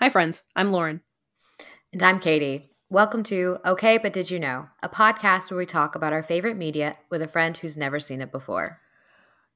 [0.00, 0.44] Hi, friends.
[0.54, 1.00] I'm Lauren.
[1.92, 2.70] And I'm Katie.
[2.88, 6.56] Welcome to Okay, But Did You Know, a podcast where we talk about our favorite
[6.56, 8.80] media with a friend who's never seen it before.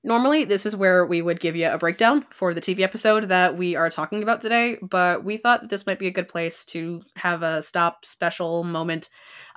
[0.03, 3.57] Normally, this is where we would give you a breakdown for the TV episode that
[3.57, 7.03] we are talking about today, but we thought this might be a good place to
[7.15, 9.11] have a stop special moment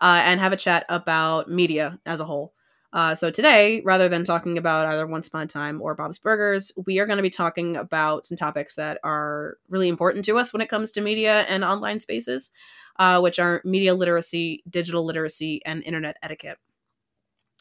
[0.03, 2.53] uh, and have a chat about media as a whole.
[2.95, 6.71] Uh, so today, rather than talking about either Once Upon a Time or Bob's Burgers,
[6.85, 10.53] we are going to be talking about some topics that are really important to us
[10.53, 12.51] when it comes to media and online spaces,
[12.97, 16.57] uh, which are media literacy, digital literacy, and internet etiquette.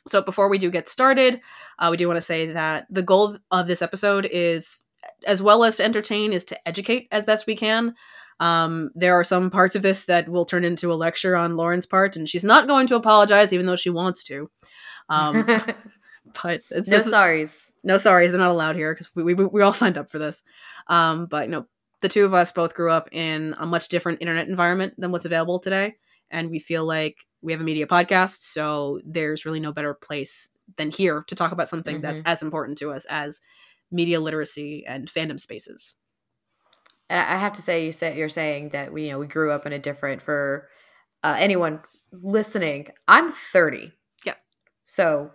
[0.07, 1.41] So before we do get started,
[1.81, 4.85] uh, we do want to say that the goal of this episode is,
[5.27, 7.97] as well as to entertain, is to educate as best we can.
[8.39, 11.87] Um, there are some parts of this that will turn into a lecture on Lauren's
[11.87, 14.49] part, and she's not going to apologize, even though she wants to.
[15.09, 15.47] Um,
[16.43, 17.73] but it's no sorries.
[17.83, 20.43] no sorries, they're not allowed here because we, we we all signed up for this.
[20.89, 21.67] Um, but you know,
[22.01, 25.25] the two of us both grew up in a much different internet environment than what's
[25.25, 25.97] available today,
[26.31, 30.49] and we feel like we have a media podcast, so there's really no better place
[30.77, 33.41] than here to talk about something that's as important to us as
[33.91, 35.95] media literacy and fandom spaces.
[37.11, 39.27] And I I have to say, you say you're saying that we, you know, we
[39.27, 40.23] grew up in a different.
[40.23, 40.69] For
[41.23, 41.81] uh, anyone
[42.13, 43.93] listening, I'm 30.
[44.85, 45.33] So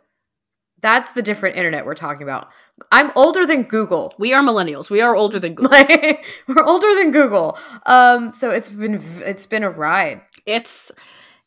[0.81, 2.50] that's the different internet we're talking about.
[2.92, 4.14] I'm older than Google.
[4.17, 4.89] We are millennials.
[4.89, 5.78] We are older than Google.
[6.47, 7.58] We're older than Google.
[7.86, 10.22] Um, so it's been it's been a ride.
[10.45, 10.92] it's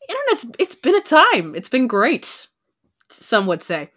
[0.07, 1.55] internet's it's been a time.
[1.55, 2.47] It's been great.
[3.13, 3.91] Some would say.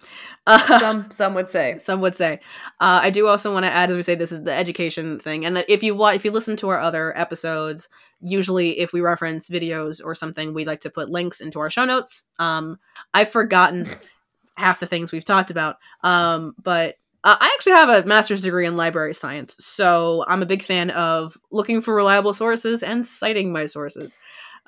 [0.47, 1.78] Uh, Some some would say.
[1.78, 2.34] some would say.
[2.81, 5.45] Uh, I do also want to add, as we say, this is the education thing,
[5.45, 7.89] and if you want, if you listen to our other episodes,
[8.20, 11.84] usually if we reference videos or something, we like to put links into our show
[11.84, 12.27] notes.
[12.39, 12.78] Um,
[13.14, 13.89] I've forgotten
[14.56, 18.67] half the things we've talked about, um, but uh, I actually have a master's degree
[18.67, 23.53] in library science, so I'm a big fan of looking for reliable sources and citing
[23.53, 24.19] my sources.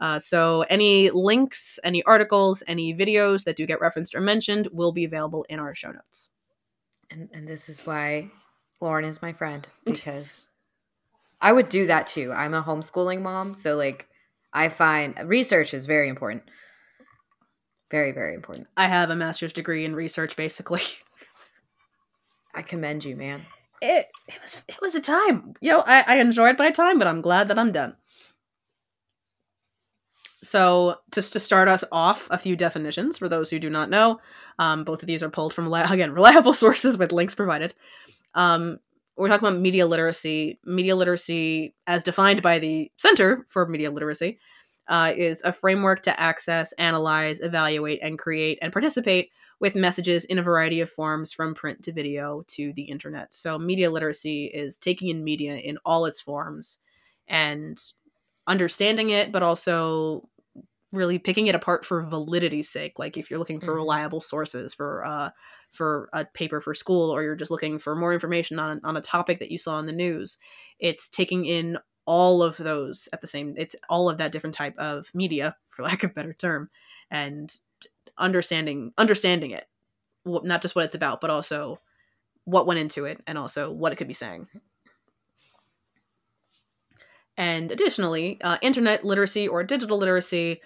[0.00, 4.92] Uh, so any links, any articles, any videos that do get referenced or mentioned will
[4.92, 6.30] be available in our show notes.
[7.10, 8.30] And and this is why
[8.80, 10.46] Lauren is my friend because
[11.40, 12.32] I would do that too.
[12.32, 14.08] I'm a homeschooling mom, so like
[14.52, 16.42] I find research is very important.
[17.90, 18.68] Very very important.
[18.76, 20.82] I have a master's degree in research, basically.
[22.54, 23.46] I commend you, man.
[23.80, 25.54] It it was it was a time.
[25.60, 27.96] You know, I, I enjoyed my time, but I'm glad that I'm done.
[30.42, 34.20] So, just to start us off, a few definitions for those who do not know.
[34.58, 37.74] Um, both of these are pulled from again reliable sources with links provided.
[38.34, 38.78] Um,
[39.16, 40.60] we're talking about media literacy.
[40.64, 44.38] Media literacy, as defined by the Center for Media Literacy,
[44.86, 50.38] uh, is a framework to access, analyze, evaluate, and create and participate with messages in
[50.38, 53.34] a variety of forms from print to video to the internet.
[53.34, 56.78] So, media literacy is taking in media in all its forms
[57.26, 57.78] and
[58.48, 60.28] understanding it, but also
[60.92, 62.98] really picking it apart for validity's sake.
[62.98, 63.76] Like if you're looking for Mhm.
[63.76, 65.30] reliable sources for uh
[65.70, 69.00] for a paper for school, or you're just looking for more information on on a
[69.02, 70.38] topic that you saw in the news,
[70.80, 73.54] it's taking in all of those at the same.
[73.58, 76.70] It's all of that different type of media, for lack of a better term,
[77.10, 77.54] and
[78.18, 79.68] understanding understanding it,
[80.26, 81.80] not just what it's about, but also
[82.44, 84.48] what went into it, and also what it could be saying.
[87.38, 90.60] And additionally, uh, internet literacy or digital literacy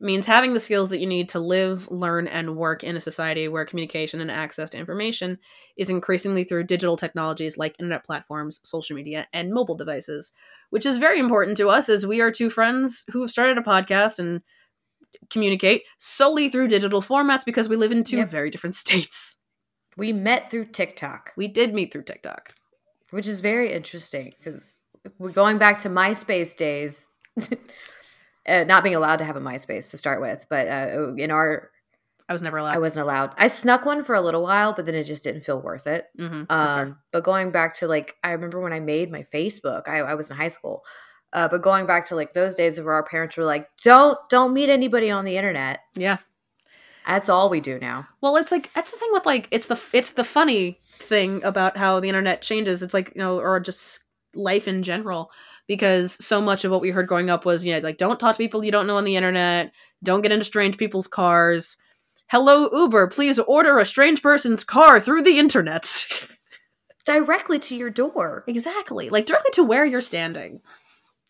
[0.00, 3.46] means having the skills that you need to live, learn, and work in a society
[3.48, 5.38] where communication and access to information
[5.76, 10.32] is increasingly through digital technologies like internet platforms, social media, and mobile devices,
[10.70, 13.62] which is very important to us as we are two friends who have started a
[13.62, 14.42] podcast and
[15.30, 18.28] communicate solely through digital formats because we live in two Yep.
[18.28, 19.36] very different states.
[19.96, 22.54] We met through TikTok, We did meet through TikTok.
[23.10, 24.78] which is very interesting because
[25.18, 27.08] we're going back to MySpace days.
[28.48, 31.70] uh, not being allowed to have a MySpace to start with, but uh, in our,
[32.28, 32.74] I was never allowed.
[32.74, 33.34] I wasn't allowed.
[33.36, 36.06] I snuck one for a little while, but then it just didn't feel worth it.
[36.18, 36.46] Mhm.
[36.50, 40.14] Um, but going back to like, I remember when I made my Facebook, I, I
[40.14, 40.84] was in high school.
[41.32, 44.52] Uh, but going back to like those days where our parents were like, "Don't, don't
[44.52, 46.18] meet anybody on the internet." yeah.
[47.06, 48.06] That's all we do now.
[48.20, 51.76] Well, it's like that's the thing with like it's the it's the funny thing about
[51.76, 52.82] how the internet changes.
[52.82, 55.30] It's like you know, or just life in general,
[55.66, 58.34] because so much of what we heard growing up was you know like don't talk
[58.34, 61.76] to people you don't know on the internet, don't get into strange people's cars.
[62.28, 66.06] Hello Uber, please order a strange person's car through the internet.
[67.04, 68.44] Directly to your door.
[68.46, 70.60] exactly, like directly to where you're standing.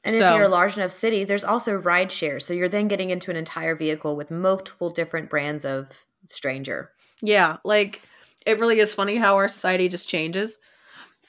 [0.05, 2.41] And So- if you're a large enough city, there's also ride share.
[2.41, 6.91] So you're then getting into an entire vehicle with multiple different brands of stranger.
[7.23, 8.03] Yeah, like
[8.45, 10.59] it really is funny how our society just changes.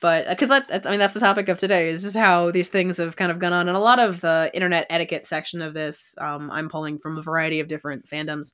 [0.04, 2.68] But because that, that's I mean that's the topic of today is just how these
[2.68, 5.74] things have kind of gone on, and a lot of the internet etiquette section of
[5.74, 8.54] this um, I'm pulling from a variety of different fandoms,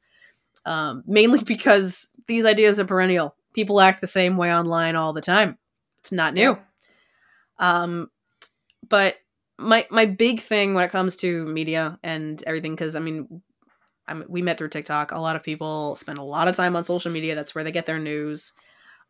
[0.67, 3.35] um, mainly because these ideas are perennial.
[3.55, 5.57] People act the same way online all the time.
[6.01, 6.51] It's not new.
[7.57, 8.11] Um,
[8.87, 9.15] but
[9.57, 13.41] my my big thing when it comes to media and everything, because I mean,
[14.07, 15.13] I mean, we met through TikTok.
[15.13, 17.33] A lot of people spend a lot of time on social media.
[17.33, 18.53] That's where they get their news.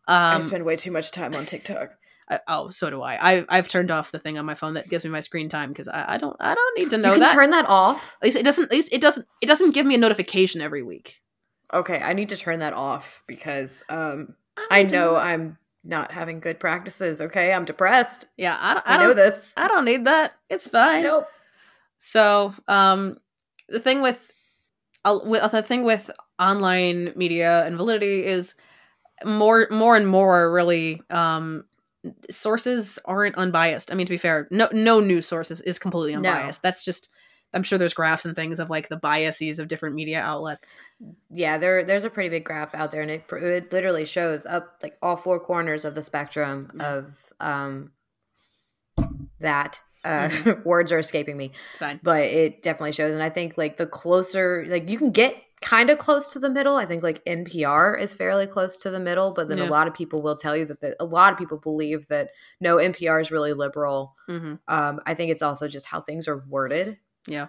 [0.07, 1.97] I Um, spend way too much time on TikTok.
[2.29, 3.17] I, oh, so do I.
[3.21, 3.45] I.
[3.49, 5.87] I've turned off the thing on my phone that gives me my screen time because
[5.87, 6.35] I, I don't.
[6.39, 7.33] I don't need to know that.
[7.33, 8.17] turn that off.
[8.21, 8.65] at least it doesn't.
[8.65, 9.25] At least it doesn't.
[9.41, 11.21] It doesn't give me a notification every week.
[11.73, 14.35] Okay, I need to turn that off because um
[14.69, 17.21] I to know I'm not having good practices.
[17.21, 18.27] Okay, I'm depressed.
[18.37, 18.87] Yeah, I don't.
[18.87, 19.15] I, I know don't.
[19.15, 19.53] this.
[19.57, 20.33] I don't need that.
[20.49, 21.03] It's fine.
[21.03, 21.27] Nope.
[21.97, 23.17] So, um,
[23.67, 24.23] the thing with,
[25.03, 26.09] uh, with the thing with
[26.39, 28.55] online media and validity is
[29.25, 31.65] more, more and more really, um,
[32.29, 33.91] sources aren't unbiased.
[33.91, 36.29] I mean, to be fair, no, no news sources is completely No.
[36.29, 36.61] unbiased.
[36.61, 37.09] That's just,
[37.53, 40.67] I'm sure there's graphs and things of like the biases of different media outlets.
[41.29, 44.77] Yeah, there there's a pretty big graph out there, and it, it literally shows up
[44.83, 46.83] like all four corners of the spectrum Yeah.
[46.95, 47.91] of um
[49.39, 49.81] that.
[50.05, 50.63] Uh, Mhm.
[50.65, 51.99] words are escaping me, It's fine.
[52.01, 53.13] but it definitely shows.
[53.13, 56.49] And I think like the closer, like you can get kind of close to the
[56.49, 56.75] middle.
[56.77, 59.67] I think like NPR is fairly close to the middle, but then Yeah.
[59.67, 62.31] a lot of people will tell you that the, a lot of people believe that
[62.61, 64.15] no, NPR is really liberal.
[64.27, 66.97] hmm Um, I think it's also just how things are worded.
[67.27, 67.47] Yeah.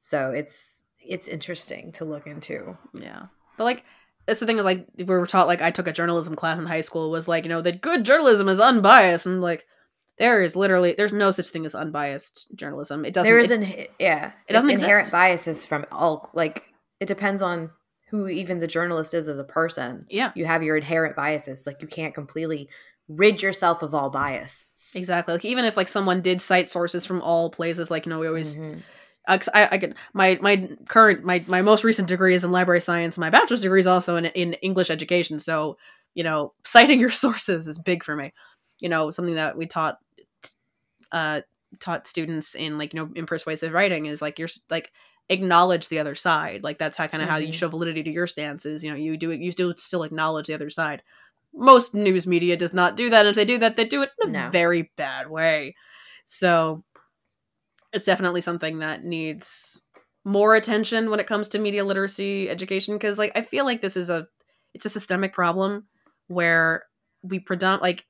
[0.00, 2.76] So it's it's interesting to look into.
[2.94, 3.24] Yeah.
[3.58, 3.84] But like
[4.28, 6.66] it's the thing is like we were taught like I took a journalism class in
[6.66, 9.26] high school was like, you know, that good journalism is unbiased.
[9.26, 9.66] And I'm like,
[10.18, 13.04] there is literally there's no such thing as unbiased journalism.
[13.04, 15.12] It doesn't there is it- an yeah, it doesn't inherent exist.
[15.12, 16.64] biases from all like
[17.00, 17.70] it depends on
[18.10, 20.06] who even the journalist is as a person.
[20.10, 21.66] Yeah, You have your inherent biases.
[21.66, 22.68] Like you can't completely
[23.08, 24.68] rid yourself of all bias.
[24.94, 25.34] exactly.
[25.34, 28.28] Like even if like someone did cite sources from all places, like you know, we
[28.28, 28.82] always Mhm.
[29.28, 32.80] uh, I, I get my my current my my most recent degree is in library
[32.80, 33.16] science.
[33.16, 35.38] My bachelor's degree is also in in English education.
[35.38, 35.76] So
[36.14, 38.32] you know, citing your sources is big for me.
[38.80, 39.98] You know, something that we taught
[41.12, 41.40] uh
[41.78, 44.90] taught students in like you know in persuasive writing is like you're like
[45.30, 46.62] acknowledge the other side.
[46.62, 47.54] Like that's how kind of how you Mhm.
[47.54, 48.84] show validity to your stances.
[48.84, 49.40] You know, you do it.
[49.40, 51.02] You still still acknowledge the other side.
[51.54, 53.26] Most news media does not do that.
[53.26, 54.50] If they do that, they do it in a No.
[54.50, 55.74] very bad way.
[56.26, 56.84] So
[57.92, 59.80] it's definitely something that needs
[60.24, 63.96] more attention when it comes to media literacy education because like i feel like this
[63.96, 64.26] is a
[64.74, 65.86] it's a systemic problem
[66.28, 66.84] where
[67.22, 68.04] we predom like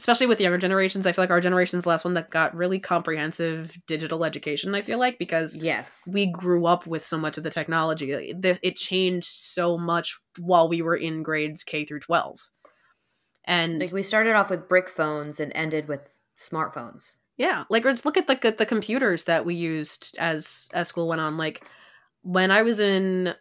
[0.00, 2.78] especially with younger generations i feel like our generation's the last one that got really
[2.78, 6.08] comprehensive digital education i feel like because Yes.
[6.10, 10.68] we grew up with so much of the technology it, it changed so much while
[10.68, 12.50] we were in grades k through 12
[13.44, 17.18] and Like we started off with brick phones and ended with smartphones.
[17.36, 21.20] Yeah, like let's look at the the computers that we used as as school went
[21.20, 21.36] on.
[21.36, 21.64] Like
[22.22, 23.34] when I was in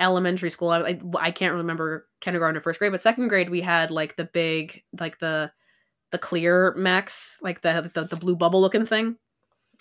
[0.00, 3.60] elementary school, I, I, I can't remember kindergarten or first grade, but second grade we
[3.60, 5.52] had like the big like the
[6.14, 9.16] the clear Macs, like the the, the blue bubble looking thing.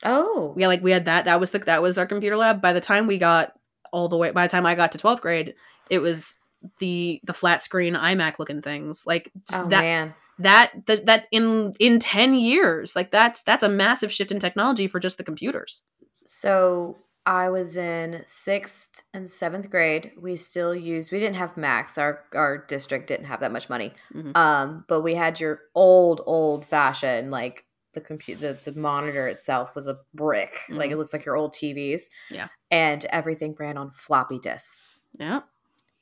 [0.03, 0.55] Oh.
[0.57, 1.25] Yeah, like we had that.
[1.25, 2.59] That was the that was our computer lab.
[2.59, 3.53] By the time we got
[3.91, 5.53] all the way, by the time I got to twelfth grade,
[5.91, 6.35] it was
[6.79, 9.03] the the flat screen iMac looking things.
[9.05, 10.15] Like Oh that man.
[10.39, 14.87] that that that in in 10 years like that's that's a massive shift in technology
[14.87, 15.83] for just the computers
[16.25, 20.11] So I was in sixth and seventh grade.
[20.19, 21.11] We still used.
[21.11, 21.97] We didn't have Macs.
[21.97, 23.93] Our our district didn't have that much money.
[24.13, 24.35] Mhm.
[24.35, 28.53] Um, but we had your old old fashioned like the computer.
[28.53, 30.57] the, the monitor itself was a brick.
[30.69, 32.03] Like it looks like your old TVs.
[32.29, 32.47] Yeah.
[32.71, 34.97] And everything ran on floppy disks.
[35.17, 35.41] yeah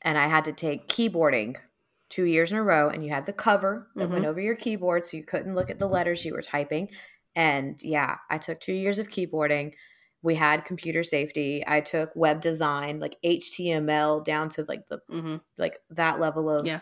[0.02, 1.58] And I had to take keyboarding
[2.10, 4.28] two years in a row, and you had the cover that went Mhm.
[4.30, 6.90] over your keyboard, so you couldn't look at the letters you were typing.
[7.36, 9.74] And yeah, I took two years of keyboarding.
[10.24, 11.64] We had computer safety.
[11.66, 16.66] I took web design, like HTML down to like the hmm like that level of
[16.66, 16.80] Yeah.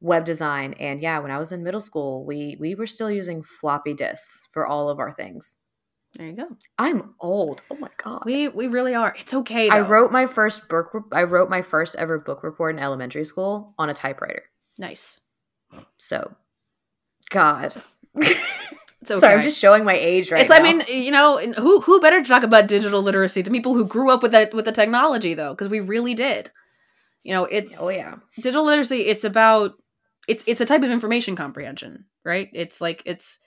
[0.00, 0.74] web design.
[0.74, 4.48] And yeah, when I was in middle school, we we were still using floppy disks
[4.52, 5.56] for all of our things.
[6.14, 7.62] there you go I'm old.
[7.70, 8.22] Oh my god.
[8.26, 10.92] we we really are it's okay I wrote my first book.
[11.12, 14.44] I wrote my first ever book report in elementary school on a typewriter.
[14.78, 15.20] nice
[15.98, 16.34] So,
[17.30, 17.74] God.
[19.10, 19.20] okay.
[19.20, 20.56] Sorry, I'm just showing my age right it's now.
[20.56, 23.84] i mean you know who who better to talk about digital literacy than people who
[23.84, 26.50] grew up with that with the technology though because we really did.
[27.22, 29.72] You know it's oh yeah, digital literacy it's about
[30.28, 32.48] it's it's a type of information comprehension right?
[32.52, 33.38] It's like it's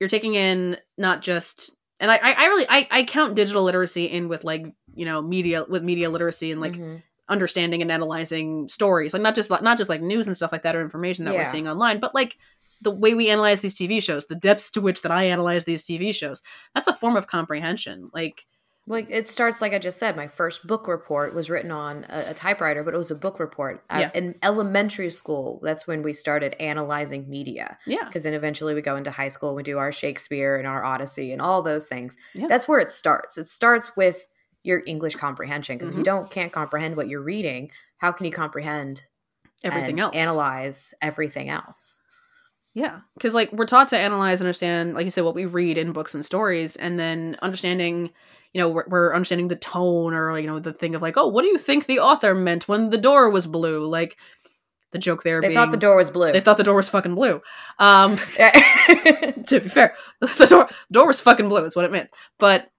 [0.00, 4.28] you're taking in not just and i i really i i count digital literacy in
[4.28, 7.02] with like you know media with media literacy and like Mhm.
[7.28, 10.76] understanding and analyzing stories like not just not just like news and stuff like that
[10.76, 12.36] or information that we're seeing online but like
[12.82, 15.84] the way we analyze these TV shows, the depths to which that I analyze these
[15.84, 16.42] TV shows,
[16.74, 18.10] that's a form of comprehension.
[18.12, 18.46] Like
[18.88, 20.14] like it starts like I just said.
[20.14, 23.40] My first book report was written on a, a typewriter, but it was a book
[23.40, 23.82] report.
[23.90, 24.10] Yeah.
[24.14, 27.78] in elementary school, that's when we started analyzing media.
[27.84, 30.84] yeah, Because then eventually we go into high school, we do our Shakespeare and our
[30.84, 32.16] Odyssey and all those things.
[32.32, 32.46] Yeah.
[32.46, 33.36] That's where it starts.
[33.36, 34.28] It starts with
[34.62, 35.76] your English comprehension.
[35.78, 36.06] Because if you Mhm.
[36.06, 39.02] don't can't comprehend what you're reading, how can you comprehend
[39.64, 40.14] everything else.
[40.16, 42.02] analyze everything else?
[42.76, 45.78] Yeah, because like we're taught to analyze, and understand, like you said, what we read
[45.78, 48.10] in books and stories, and then understanding,
[48.52, 51.26] you know, we're, we're understanding the tone or you know the thing of like, oh,
[51.26, 53.86] what do you think the author meant when the door was blue?
[53.86, 54.18] Like
[54.92, 55.40] the joke there.
[55.40, 56.32] They being, thought the door was blue.
[56.32, 57.40] They thought the door was fucking blue.
[57.78, 61.64] Um, to be fair, the door the door was fucking blue.
[61.64, 62.10] Is what it meant.
[62.38, 62.70] But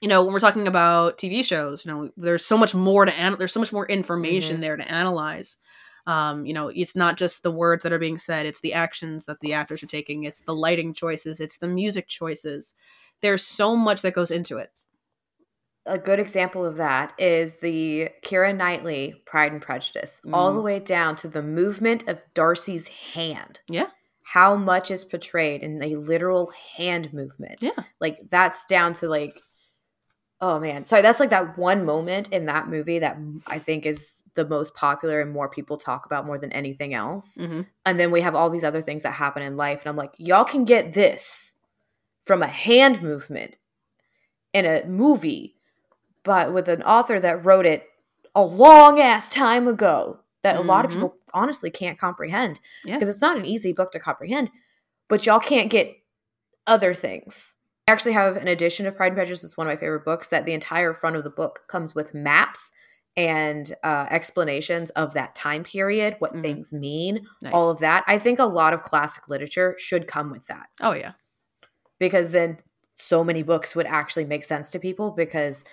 [0.00, 3.14] you know, when we're talking about TV shows, you know, there's so much more to
[3.20, 4.60] an- there's so much more information Mhm.
[4.62, 5.56] there to analyze.
[6.06, 9.24] Um, you know, it's not just the words that are being said; it's the actions
[9.26, 10.24] that the actors are taking.
[10.24, 11.40] It's the lighting choices.
[11.40, 12.74] It's the music choices.
[13.22, 14.70] There's so much that goes into it.
[15.86, 20.54] a good example of that is the Keira Knightley Pride and Prejudice, all Mm.
[20.54, 23.60] the way down to the movement of Darcy's hand.
[23.68, 23.88] Yeah.
[24.32, 27.58] How much is portrayed in a literal hand movement.
[27.60, 27.84] Yeah.
[28.00, 29.38] Like that's down to like
[30.46, 30.84] oh man.
[30.84, 34.74] Sorry, that's like that one moment in that movie that I think is the most
[34.74, 37.36] popular and more people talk about more than anything else.
[37.40, 39.96] hmm And then we have all these other things that happen in life and I'm
[39.96, 41.54] like, y'all can get this
[42.24, 43.56] from a hand movement
[44.52, 45.56] in a movie
[46.24, 47.86] but with an author that wrote it
[48.34, 50.94] a long ass time ago that a lot of Mhm.
[50.94, 52.96] people honestly can't comprehend Yeah.
[52.96, 54.50] because it's not an easy book to comprehend
[55.08, 55.96] but y'all can't get
[56.66, 57.56] other things
[57.88, 60.28] i actually have an edition of pride and prejudice it's one of my favorite books
[60.28, 62.70] that the entire front of the book comes with maps
[63.16, 66.42] and uh, explanations of that time period what Mhm.
[66.42, 67.52] things mean Nice.
[67.52, 70.94] all of that i think a lot of classic literature should come with that oh
[70.94, 71.12] yeah.
[71.98, 72.58] because then
[72.96, 75.64] so many books would actually make sense to people because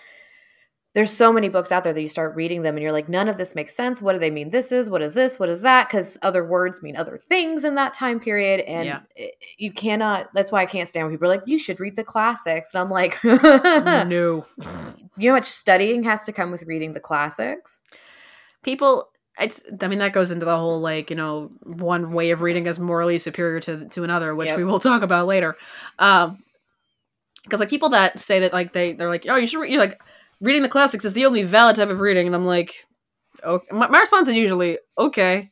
[0.94, 3.30] there's so many books out there that you start reading them and you're like none
[3.30, 4.02] of this makes sense.
[4.02, 4.90] What do they mean this is?
[4.90, 5.40] What is this?
[5.40, 5.88] What is that?
[5.88, 8.60] Because other words mean other things in that time period.
[8.62, 9.00] And Yeah.
[9.16, 11.96] it- you cannot that's why i can't stand when people are like you should read
[11.96, 12.74] the classics.
[12.74, 14.46] And i'm like no.
[15.18, 17.84] you know how much studying has to come with reading the classics?
[18.64, 19.08] People
[19.40, 22.68] it's i mean that goes into the whole like you know one way of reading
[22.68, 24.58] is morally superior to to another which Yep.
[24.58, 25.56] we will talk about later.
[26.00, 26.44] Um
[27.46, 29.80] because like people that say that like they they're like oh you should read you're
[29.80, 30.00] like
[30.42, 32.86] reading the classics is the only valid type of reading and i'm like
[33.44, 35.50] okay my, my response is usually okay.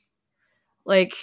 [0.86, 1.14] Like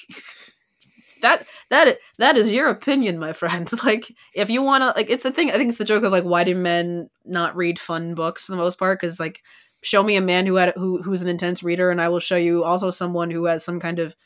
[1.22, 3.70] that That that is your opinion my friend.
[3.84, 6.12] Like if you want to like it's the thing i think it's the joke of
[6.12, 9.00] like why do men not read fun books for the most part?
[9.00, 9.42] Because like
[9.82, 12.36] show me a man who had who who's an intense reader and i will show
[12.36, 14.16] you also someone who has some kind of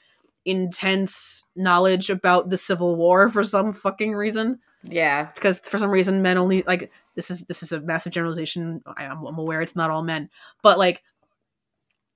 [0.44, 4.58] intense knowledge about the civil war for some fucking reason.
[4.82, 5.30] Yeah.
[5.34, 8.82] Because for some reason men only like this is this is a massive generalization.
[8.96, 10.30] I, am I'm aware it's not all men
[10.62, 11.02] but like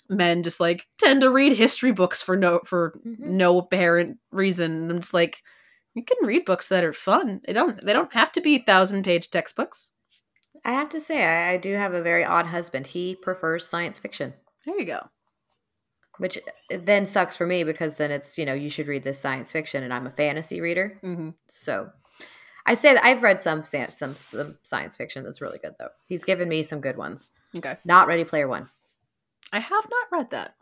[0.09, 3.19] men just like tend to read history books for no for Mhm.
[3.21, 4.91] no apparent reason.
[4.91, 5.43] I'm just like
[5.95, 7.41] you can read books that are fun.
[7.47, 9.91] They don't they don't have to be thousand page textbooks.
[10.65, 12.89] I have to say I, I do have a very odd husband.
[12.89, 14.35] He prefers science fiction.
[14.67, 15.09] There you go.
[16.19, 16.39] Which
[16.71, 19.83] then sucks for me because then it's you know you should read this science fiction
[19.83, 20.99] and i'm a fantasy reader.
[21.03, 21.31] Mm-hmm.
[21.49, 21.91] so
[22.67, 25.91] i say that i've read some some some science fiction that's really good though.
[26.07, 27.31] He's given me some good ones.
[27.57, 27.77] Okay.
[27.85, 28.69] Not ready player one.
[29.53, 30.55] I have not read that.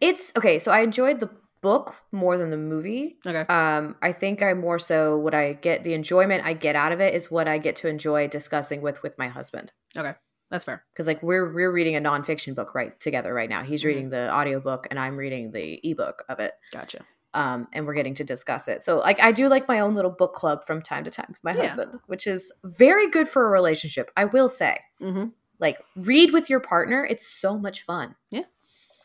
[0.00, 1.30] It's okay so i enjoyed the
[1.62, 3.16] book more than the movie.
[3.26, 3.40] Okay.
[3.52, 7.00] Um i think i more so what i get the enjoyment i get out of
[7.00, 9.72] it is what i get to enjoy discussing with with my husband.
[9.96, 10.14] Okay.
[10.50, 10.84] that's fair.
[10.92, 13.62] Because like we're we're reading a nonfiction book right together right now.
[13.64, 13.86] He's Mhm.
[13.86, 16.52] reading the audiobook and i'm reading the ebook of it.
[16.72, 17.04] Gotcha
[17.36, 18.82] um, and we're getting to discuss it.
[18.82, 21.44] So, like, I do like my own little book club from time to time with
[21.44, 21.62] my Yeah.
[21.62, 24.10] husband, which is very good for a relationship.
[24.16, 25.26] I will say, mm-hmm.
[25.60, 28.14] like, read with your partner; it's so much fun.
[28.30, 28.44] Yeah,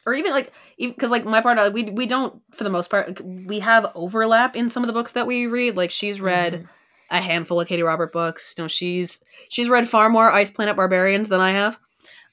[0.05, 3.07] or even like because like my part uh, we we don't for the most part
[3.07, 6.53] like, we have overlap in some of the books that we read like she's read
[6.53, 6.67] Mhm.
[7.11, 10.75] a handful of Katee Robert books you know she's she's read far more ice planet
[10.75, 11.77] barbarians than i have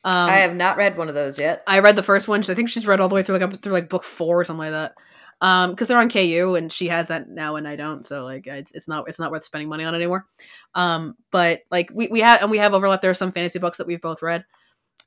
[0.04, 1.62] um I have not read one of those yet.
[1.66, 3.60] I read the first one i think she's read all the way through like up
[3.60, 4.94] through like book four or something like that
[5.40, 8.47] um because they're on ku and she has that now and i don't so like
[8.47, 10.26] it's, it's not it's not worth spending money on anymore
[10.75, 13.78] um but like we, we have and we have overlap there are some fantasy books
[13.78, 14.45] that we've both read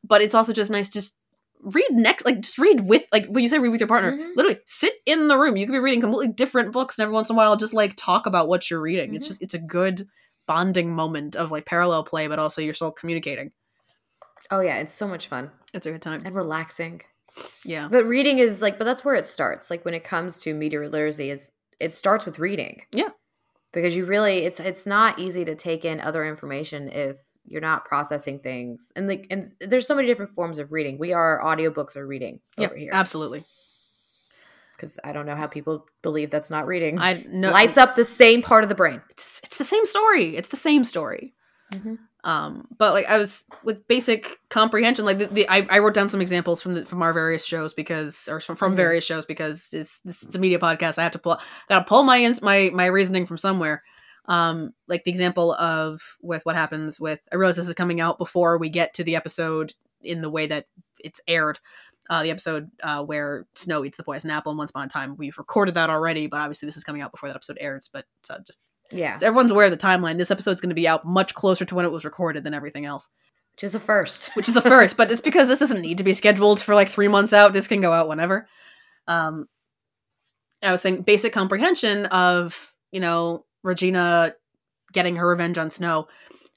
[0.04, 1.18] but it's also just nice just
[1.64, 4.36] read next like just read with like when you say read with your partner Mhm.
[4.36, 7.30] literally sit in the room you could be reading completely different books and every once
[7.30, 9.28] in a while just like talk about what you're reading it's Mhm.
[9.28, 10.08] just it's a good
[10.48, 13.52] bonding moment of like parallel play but also you're still communicating
[14.50, 17.02] Oh yeah, it's so much fun it's a good time and relaxing.
[17.66, 19.70] Yeah But reading is like, but that's where it starts.
[19.70, 22.82] Like when it comes to media literacy, is it starts with reading.
[22.92, 23.10] Yeah.
[23.74, 27.86] Because you really it's it's not easy to take in other information if you're not
[27.86, 28.92] processing things.
[28.96, 30.98] And like and there's so many different forms of reading.
[30.98, 32.92] We are audiobooks are reading Yeah, over here.
[32.94, 33.46] absolutely.
[34.76, 37.00] Because I don't know how people believe that's not reading.
[37.00, 39.02] I know Lights up the same part of the brain.
[39.12, 40.36] It's it's the same story.
[40.36, 41.34] It's the same story.
[41.72, 41.96] Mm-hmm.
[42.24, 46.08] Um, but like I was with basic comprehension, like the, the I, I wrote down
[46.08, 49.70] some examples from the, from our various shows because, or from, from various shows because
[49.74, 51.00] it's this is a media podcast.
[51.00, 53.82] I have to pull, I gotta pull my ins- my my reasoning from somewhere.
[54.25, 57.20] Um, like the example of with what happens with.
[57.32, 60.46] I realize this is coming out before we get to the episode in the way
[60.48, 60.68] that
[61.00, 61.60] it's aired.
[62.10, 65.16] Uh, the episode uh, where Snow eats the poison apple and Once Upon a Time.
[65.18, 67.90] We've recorded that already, but obviously this is coming out before that episode airs.
[67.92, 68.60] But uh, just
[68.93, 69.15] Yeah.
[69.15, 70.17] so everyone's aware of the timeline.
[70.17, 72.86] This episode's going to be out much closer to when it was recorded than everything
[72.86, 73.10] else,
[73.53, 74.31] Which is a first.
[74.36, 74.98] which is a first.
[74.98, 77.53] but it's because this doesn't need to be scheduled for like three months out.
[77.53, 78.48] This can go out whenever.
[79.07, 79.48] Um,
[80.63, 84.36] I was saying basic comprehension of you know Regina
[84.93, 86.07] getting her revenge on Snow,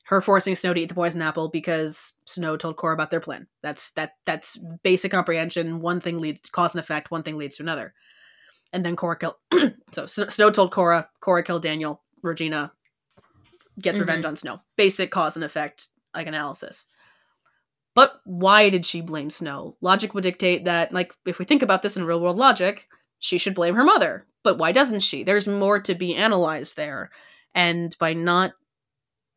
[0.07, 3.47] her forcing Snow to eat the poison apple because Snow told Cora about their plan.
[3.63, 5.81] That's that that's basic comprehension.
[5.81, 7.11] One thing leads cause and effect.
[7.11, 7.95] One thing leads to another.
[8.73, 9.37] And then Cora killed.
[9.93, 11.09] so Snow told Cora.
[11.21, 12.03] Cora killed Daniel.
[12.25, 12.73] Regina
[13.81, 14.01] gets Mhm.
[14.01, 14.61] revenge on Snow.
[14.77, 16.87] Basic cause and effect like analysis.
[17.95, 19.77] But why did she blame Snow?
[19.81, 22.89] Logic would dictate that, like, if we think about this in real world logic,
[23.21, 24.27] she should blame her mother.
[24.43, 25.23] But why doesn't she?
[25.23, 27.11] There's more to be analyzed there.
[27.55, 28.53] And by not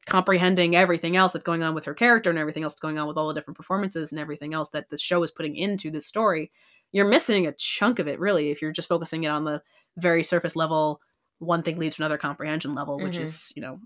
[0.08, 3.08] comprehending everything else that's going on with her character and everything else that's going on
[3.08, 6.06] with all the different performances and everything else that the show is putting into this
[6.08, 6.52] story,
[6.92, 9.62] you're missing a chunk of it, really, if you're just focusing it on the
[9.98, 11.02] very surface level,
[11.40, 13.24] one thing leads to another comprehension level, which Mhm.
[13.24, 13.80] is, you know,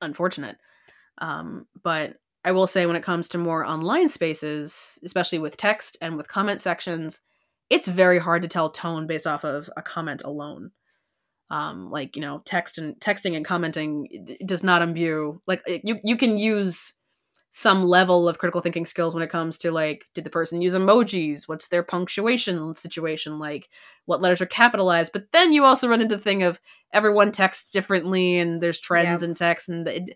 [0.00, 0.56] unfortunate.
[1.18, 5.96] Um, but I will say when it comes to more online spaces, especially with text
[6.00, 7.20] and with comment sections,
[7.70, 10.72] it's very hard to tell tone based off of a comment alone.
[11.50, 14.08] Um, like you know, text and texting and commenting
[14.46, 16.94] does not imbue like you you can use
[17.58, 20.74] some level of critical thinking skills when it comes to like did the person use
[20.74, 23.70] emojis what's their punctuation situation like
[24.04, 26.60] what letters are capitalized but then you also run into the thing of
[26.92, 30.06] everyone texts differently and there's trends in text and the,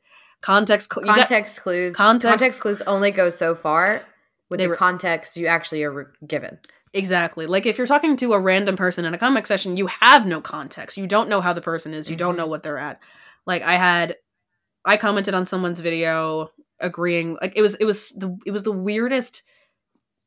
[0.42, 1.96] context cl- you got- Context clues.
[1.96, 4.02] context- Context, clues only go so far
[4.50, 6.58] with the were- context you actually are re- given.
[6.92, 7.46] Exactly.
[7.46, 10.40] Like if you're talking to a random person in a comic session, you have no
[10.40, 10.96] context.
[10.98, 12.10] You don't know how the person is.
[12.10, 12.38] You don't Mhm.
[12.38, 13.00] know what they're at.
[13.46, 14.16] Like I had
[14.84, 16.50] I commented on someone's video
[16.80, 19.42] agreeing like it was it was the it was the weirdest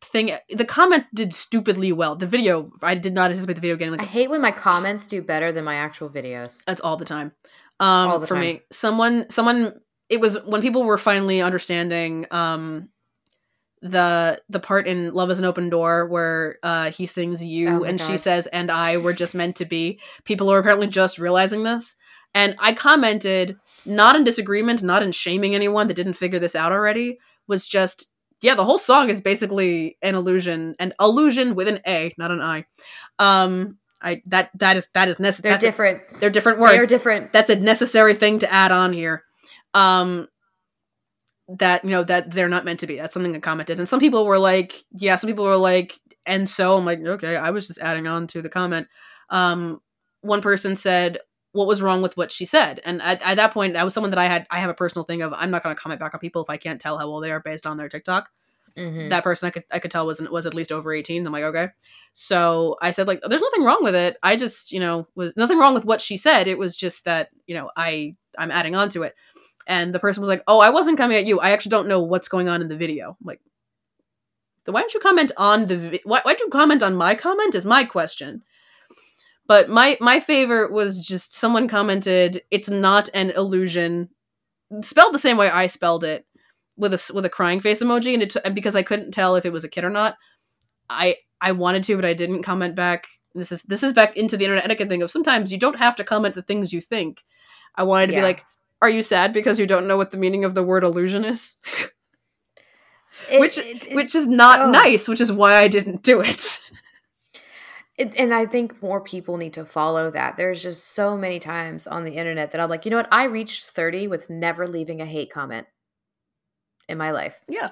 [0.01, 2.15] thing the comment did stupidly well.
[2.15, 5.21] The video I did not anticipate the video getting I hate when my comments do
[5.21, 6.63] better than my actual videos.
[6.65, 7.31] that's all the time.
[7.79, 8.41] Um All the for time.
[8.41, 8.61] me.
[8.71, 9.73] Someone someone
[10.09, 12.89] it was when people were finally understanding um
[13.81, 17.83] the the part in Love is an Open Door where uh he sings you Oh
[17.83, 19.99] and she says and I were just meant to be.
[20.23, 21.95] People are apparently just realizing this.
[22.35, 26.71] And I commented not in disagreement, not in shaming anyone that didn't figure this out
[26.71, 28.07] already, was just
[28.41, 32.41] yeah, the whole song is basically an illusion, an illusion with an A, not an
[32.41, 32.65] I.
[33.19, 35.51] Um I that that is that is necessary.
[35.51, 36.01] They're different.
[36.19, 37.31] they're different words They're different.
[37.31, 39.23] that's a necessary thing to add on here
[39.73, 40.27] um
[41.47, 43.99] that you know that they're not meant to be that's something i commented and some
[43.99, 47.67] people were like yeah some people were like and so i'm like okay i was
[47.67, 48.87] just adding on to the comment
[49.29, 49.79] um
[50.21, 51.19] one person said
[51.53, 54.09] what was wrong with what she said and at, at that point that was someone
[54.11, 56.13] that i had i have a personal thing of i'm not going to comment back
[56.13, 58.29] on people if i can't tell how well they are based on their tiktok
[58.75, 59.11] Mhm.
[59.11, 61.23] that person I could I could tell was was at least over 18.
[61.27, 61.67] I'm like, okay.
[62.13, 64.17] So I said like there's nothing wrong with it.
[64.23, 66.47] I just, you know, was nothing wrong with what she said.
[66.47, 69.13] It was just that, you know, I I'm adding on to it.
[69.67, 71.39] And the person was like, "Oh, I wasn't coming at you.
[71.39, 73.41] I actually don't know what's going on in the video." I'm like,
[74.65, 77.53] then why don't you comment on the vi- why why'd you comment on my comment
[77.53, 78.43] is my question.
[79.53, 84.09] But my my favorite was just someone commented, "It's not an illusion."
[84.81, 86.25] Spelled the same way I spelled it
[86.75, 89.35] with a with a crying face emoji, and it t- and because I couldn't tell
[89.35, 90.17] if it was a kid or not,
[90.89, 93.05] I I wanted to, but I didn't comment back.
[93.35, 95.95] This is this is back into the internet etiquette thing of sometimes you don't have
[95.97, 97.23] to comment the things you think.
[97.75, 98.21] I wanted to Yeah.
[98.21, 98.45] be like,
[98.81, 101.57] "Are you sad because you don't know what the meaning of the word illusion is?"
[103.29, 104.71] It- which it- it- which is not oh.
[104.71, 106.71] nice, which is why I didn't do it.
[107.97, 110.35] It, and I think more people need to follow that.
[110.35, 113.07] There's just so many times on the internet that I'm like, you know what?
[113.11, 115.67] I reached 30 with never leaving a hate comment
[116.89, 117.39] in my life.
[117.47, 117.71] yeah,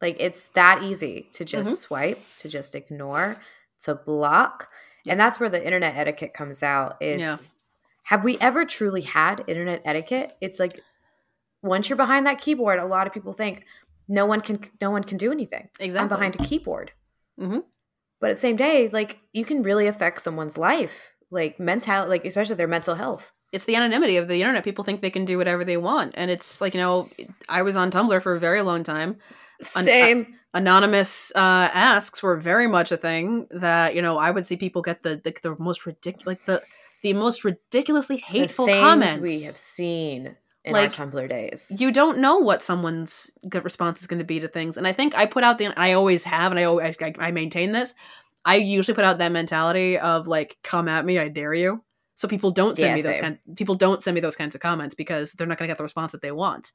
[0.00, 1.76] Like it's that easy to just Mhm.
[1.76, 3.36] swipe, to just ignore,
[3.80, 4.70] to block.
[5.06, 7.38] And that's where the internet etiquette comes out is Yeah.
[8.04, 10.36] have we ever truly had internet etiquette?
[10.40, 10.80] It's like
[11.62, 13.64] once you're behind that keyboard, a lot of people think
[14.06, 15.68] no one can no one can do anything.
[15.80, 15.98] exactly.
[16.02, 16.92] I'm behind a keyboard.
[17.40, 17.64] Mhm.
[18.20, 22.24] But at the same day, like you can really affect someone's life like mental like
[22.24, 23.32] especially their mental health.
[23.52, 24.64] it's the anonymity of the internet.
[24.64, 27.08] People think they can do whatever they want, and it's like you know,
[27.48, 29.18] I was on Tumblr for a very long time.
[29.76, 30.34] An- Same.
[30.54, 34.80] Anonymous uh, asks were very much a thing that you know I would see people
[34.80, 36.62] get the the, the most ridiculous, like the
[37.02, 39.20] the most ridiculously hateful the comments.
[39.20, 40.36] we have seen
[40.68, 41.74] in Like, our Tumblr days.
[41.78, 44.92] you don't know what someone's good response is going to be to things, and I
[44.92, 47.94] think I put out the I always have, and I always I, I maintain this.
[48.44, 51.82] I usually put out that mentality of like, "Come at me, I dare you."
[52.14, 53.22] So people don't send Yeah, me those same.
[53.22, 53.56] kind.
[53.56, 55.84] People don't send me those kinds of comments because they're not going to get the
[55.84, 56.72] response that they want.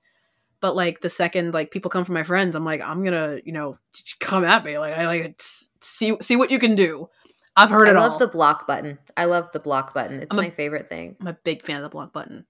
[0.62, 3.52] But like the second like people come from my friends, I'm like, I'm gonna you
[3.52, 3.76] know
[4.20, 5.36] come at me like I like
[5.82, 7.10] see see what you can do.
[7.56, 8.98] I've heard I it I love the block button.
[9.18, 10.22] I love the block button.
[10.22, 11.18] It's a- my favorite thing.
[11.20, 12.46] I'm a big fan of the block button.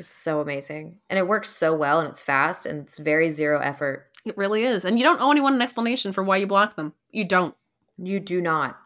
[0.00, 0.98] It's so amazing.
[1.10, 4.06] And it works so well and it's fast and it's very zero effort.
[4.24, 6.92] It really is, and you don't owe anyone an explanation for why you block them.
[7.10, 7.54] You don't.
[7.96, 8.78] You do not.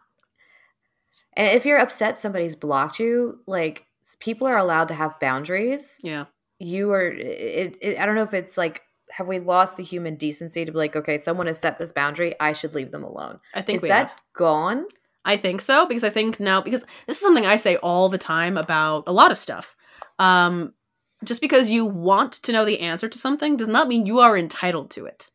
[1.35, 3.85] And if you're upset somebody's blocked you, like
[4.19, 5.99] people are allowed to have boundaries.
[6.03, 6.25] Yeah.
[6.59, 10.15] You are it, it I don't know if it's like have we lost the human
[10.15, 13.39] decency to be like, okay, someone has set this boundary, I should leave them alone.
[13.53, 14.21] I think Is that have.
[14.33, 14.85] gone?
[15.23, 18.17] I think so because I think now because this is something I say all the
[18.17, 19.75] time about a lot of stuff.
[20.19, 20.73] Um,
[21.25, 24.37] just because you want to know the answer to something does not mean you are
[24.37, 25.31] entitled to it.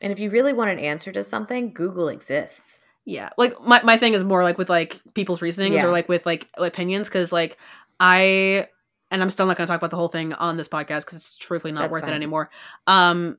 [0.00, 2.82] And if you really want an answer to something, Google exists.
[3.04, 5.86] Yeah, like my my thing is more like with like people's reasonings Yeah.
[5.86, 7.58] or like with like opinions because like
[7.98, 8.68] I
[9.10, 11.18] and I'm still not going to talk about the whole thing on this podcast because
[11.18, 12.50] it's truthfully not That's worth it anymore.
[12.86, 13.38] Um,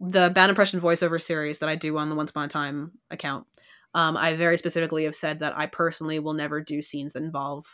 [0.00, 3.46] the bad impression voiceover series that I do on the Once Upon a Time account,
[3.94, 7.66] um, I very specifically have said that I personally will never do scenes that involve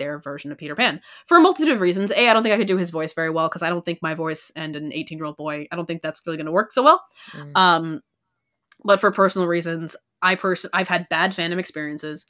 [0.00, 2.10] their version of Peter Pan for a multitude of reasons.
[2.10, 4.00] A, I don't think I could do his voice very well because I don't think
[4.02, 6.52] my voice and an 18 year old boy, I don't think that's really going to
[6.52, 7.04] work so well.
[7.32, 7.56] Mm.
[7.56, 8.00] Um,
[8.84, 12.26] but for personal reasons, I person I've had bad fandom experiences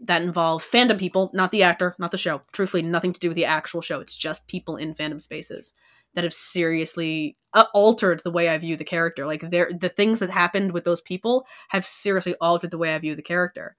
[0.00, 2.42] that involve fandom people, not the actor, not the show.
[2.52, 4.00] Truthfully, nothing to do with the actual show.
[4.00, 5.74] It's just people in fandom spaces
[6.14, 9.26] that have seriously uh, altered the way I view the character.
[9.26, 12.98] Like there, the things that happened with those people have seriously altered the way I
[12.98, 13.76] view the character,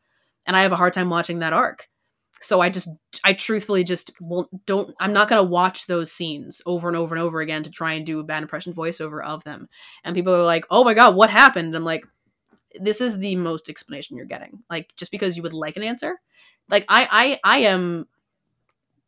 [0.47, 1.87] and I have a hard time watching that arc.
[2.43, 2.89] So I just,
[3.23, 4.93] I truthfully just won't don't.
[4.99, 8.05] I'm not gonna watch those scenes over and over and over again to try and
[8.05, 9.67] do a bad impression voiceover of them.
[10.03, 12.05] And people are like, "Oh my god, what happened?" And I'm like,
[12.79, 14.59] "This is the most explanation you're getting.
[14.69, 16.19] Like, just because you would like an answer,
[16.69, 18.07] like I, I, I am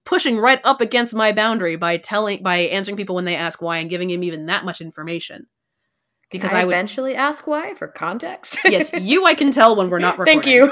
[0.05, 3.79] pushing right up against my boundary by telling, by answering people when they ask why
[3.79, 5.47] and giving them even that much information.
[6.31, 8.59] Because I, I would, eventually ask why for context.
[8.65, 10.41] yes, you, I can tell when we're not recording.
[10.41, 10.71] Thank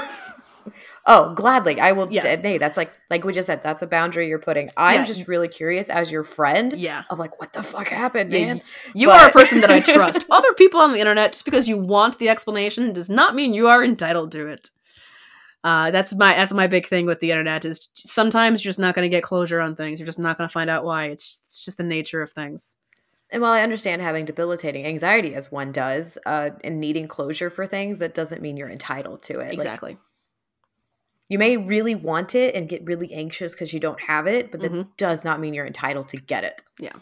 [1.06, 1.78] Oh, gladly.
[1.80, 2.10] I will.
[2.10, 2.22] Yeah.
[2.36, 3.62] Hey, that's like like we just said.
[3.62, 4.70] That's a boundary you're putting.
[4.76, 5.04] I'm Yeah.
[5.04, 7.02] just really curious as your friend Yeah.
[7.10, 8.62] of like what the fuck happened, man.
[8.94, 10.24] You But- are a person that I trust.
[10.30, 13.68] Other people on the internet, just because you want the explanation, does not mean you
[13.68, 14.70] are entitled to it.
[15.62, 18.94] Uh, that's my that's my big thing with the internet is sometimes you're just not
[18.94, 19.98] going to get closure on things.
[19.98, 21.06] You're just not going to find out why.
[21.06, 22.76] It's it's just the nature of things.
[23.30, 27.66] And while I understand having debilitating anxiety as one does, uh, and needing closure for
[27.66, 29.44] things, that doesn't mean you're entitled to it.
[29.44, 29.96] Like, Exactly.
[31.28, 34.60] You may really want it and get really anxious because you don't have it, but
[34.60, 34.88] that Mhm.
[34.96, 36.62] does not mean you're entitled to get it.
[36.78, 36.92] Yeah.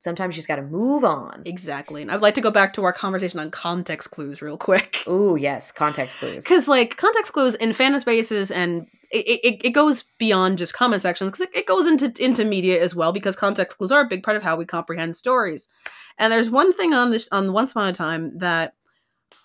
[0.00, 1.42] Sometimes you just got to move on.
[1.44, 2.02] Exactly.
[2.02, 5.02] And I'd like to go back to our conversation on context clues real quick.
[5.08, 6.44] Ooh, yes, context clues.
[6.44, 11.02] Because, like, context clues in fandom spaces and it, it, it goes beyond just comment
[11.02, 14.08] sections because it, it goes into, into media as well because context clues are a
[14.08, 15.68] big part of how we comprehend stories.
[16.16, 18.74] And there's one thing on this, on Once Upon a Time that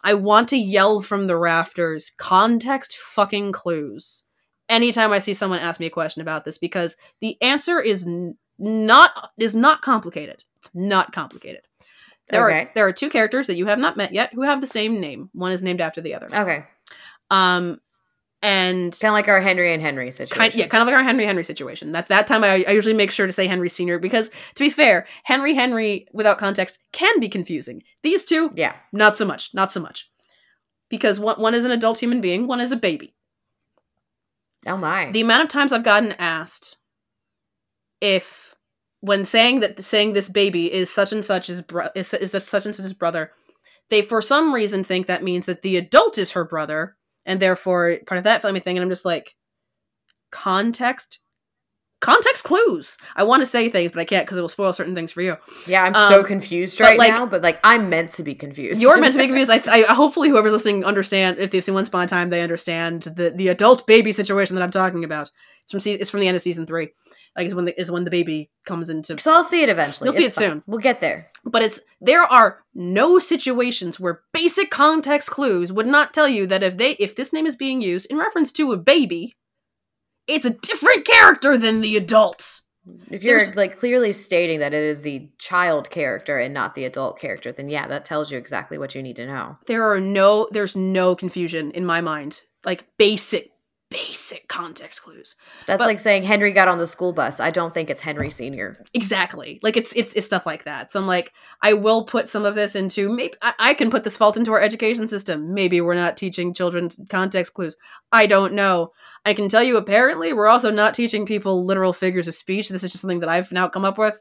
[0.03, 4.23] I want to yell from the rafters context fucking clues
[4.69, 8.37] anytime I see someone ask me a question about this because the answer is n-
[8.57, 10.43] not is not complicated.
[10.57, 11.61] It's not complicated.
[12.29, 14.67] There are there are two characters that you have not met yet who have the
[14.67, 15.29] same name.
[15.33, 16.27] One is named after the other.
[16.33, 16.63] Okay.
[17.29, 17.79] Um,
[18.43, 20.37] and Kind of like our Henry and Henry situation.
[20.37, 21.93] kind yeah, kind of like our Henry Henry situation.
[21.93, 24.69] That that time I, I usually make sure to say Henry Senior because to be
[24.69, 27.81] fair, Henry Henry without context can be confusing.
[28.03, 28.75] These two, Yeah.
[28.91, 30.11] not so much, not so much,
[30.89, 33.15] because one one is an adult human being, one is a baby.
[34.67, 35.09] Oh my.
[35.11, 36.77] The amount of times I've gotten asked
[38.01, 38.55] if
[39.01, 42.47] when saying that saying this baby is such and such is bro- is is this
[42.47, 43.31] such and such his brother,
[43.89, 46.95] they for some reason think that means that the adult is her brother
[47.25, 48.77] and therefore part of that family thing.
[48.77, 49.35] And I'm just like,
[50.31, 51.19] context,
[52.03, 52.97] context clues.
[53.15, 55.21] I want to say things, but I can't because it will spoil certain things for
[55.21, 55.37] you.
[55.65, 58.81] yeah, I'm so um, confused right like- now, but like I'm meant to be confused.
[58.81, 59.49] You're meant to be confused.
[59.49, 63.03] I, I hopefully whoever's listening understand if they've seen Once Upon a Time, they understand
[63.03, 65.31] the the adult baby situation that I'm talking about.
[65.63, 66.89] It's from se- it's from the end of season three.
[67.35, 69.19] Like is when the is when the baby comes into.
[69.19, 70.05] so I'll see it eventually.
[70.07, 70.49] You'll see It's it fine.
[70.51, 70.63] soon.
[70.67, 71.31] We'll get there.
[71.45, 76.61] But it's there are no situations where basic context clues would not tell you that
[76.61, 79.33] if they if this name is being used in reference to a baby,
[80.27, 82.61] it's a different character than the adult.
[83.09, 86.83] If you're There's- like clearly stating that it is the child character and not the
[86.83, 89.57] adult character, then yeah, that tells you exactly what you need to know.
[89.67, 92.41] There are no there's no confusion in my mind.
[92.65, 93.51] Like basic
[93.93, 95.35] basic context clues.
[95.67, 97.39] That's But- like saying Henry got on the school bus.
[97.39, 98.83] I don't think it's Henry Senior.
[98.93, 99.59] Exactly.
[99.61, 100.89] Like it's it's it's stuff like that.
[100.91, 104.03] So I'm like, I will put some of this into maybe I, I can put
[104.03, 105.53] this fault into our education system.
[105.53, 107.77] Maybe we're not teaching children context clues.
[108.11, 108.91] I don't know.
[109.25, 112.69] I can tell you apparently we're also not teaching people literal figures of speech.
[112.69, 114.19] This is just something that I've now come up with.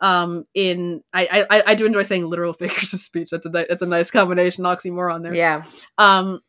[0.00, 3.30] Um in I I, I do enjoy saying literal figures of speech.
[3.30, 5.34] That's a that's a nice combination oxymoron there.
[5.34, 5.64] Yeah,
[5.96, 6.40] Um,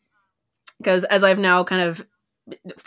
[0.79, 2.05] because as I've now kind of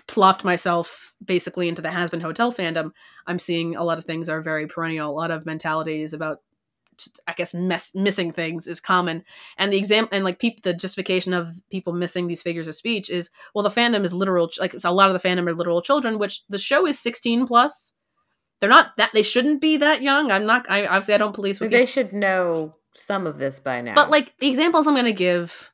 [0.07, 2.93] plopped myself basically into the Hazbin Hotel fandom,
[3.27, 5.11] I'm seeing a lot of things are very perennial.
[5.11, 6.39] A lot of mentalities about,
[7.27, 9.25] I guess, mess, missing things is common.
[9.59, 13.31] And the exam and like the justification of people missing these figures of speech is
[13.55, 14.49] well, the fandom is literal.
[14.49, 17.47] ch- Like a lot of the fandom are literal children, which the show is 16
[17.47, 17.93] plus.
[18.61, 20.31] They're not that they shouldn't be that young.
[20.31, 20.71] I'm not.
[20.71, 23.95] I obviously I don't police they should know some of this by now.
[23.95, 25.71] but like the examples I'm going to give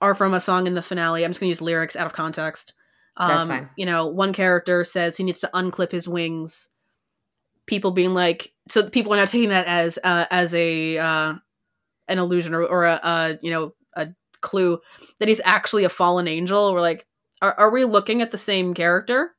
[0.00, 1.24] are from a song in the finale.
[1.24, 2.74] I'm just going to use lyrics out of context.
[3.16, 3.70] Um, That's fine.
[3.76, 6.70] You know, one character says he needs to unclip his wings.
[7.66, 11.34] People being like, so people are now taking that as uh, as a uh,
[12.08, 14.08] an illusion or, or a, a you know a
[14.40, 14.80] clue
[15.18, 16.72] that he's actually a fallen angel.
[16.72, 17.06] We're like,
[17.42, 19.32] are, are we looking at the same character?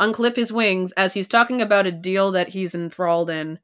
[0.00, 3.58] Unclip his wings as he's talking about a deal that he's enthralled in.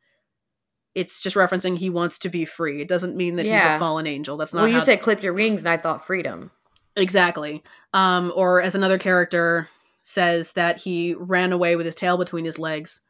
[0.94, 2.81] It's just referencing he wants to be free.
[2.81, 4.37] It doesn't mean that he's a fallen angel.
[4.37, 6.53] That's not well, you said clip your wings, and I thought freedom.
[6.96, 7.62] Exactly.
[7.92, 9.68] Um, or as another character
[10.02, 13.00] says that he ran away with his tail between his legs.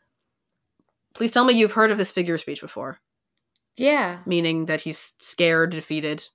[1.14, 2.98] Please tell me you've heard of this figure of speech before,
[3.76, 6.28] Yeah, meaning that he's scared, defeated.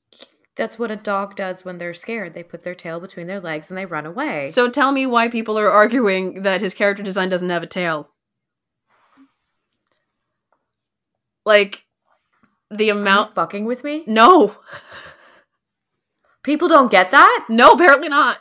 [0.56, 2.34] that's what a dog does when they're scared.
[2.34, 4.50] They put their tail between their legs and they run away.
[4.54, 8.10] So tell me why people are arguing that his character design doesn't have a tail.
[11.46, 11.84] Like
[12.70, 14.04] the Are you amount fucking with me?
[14.08, 14.56] No.
[16.50, 17.46] People don't get that.
[17.48, 18.40] No, apparently not.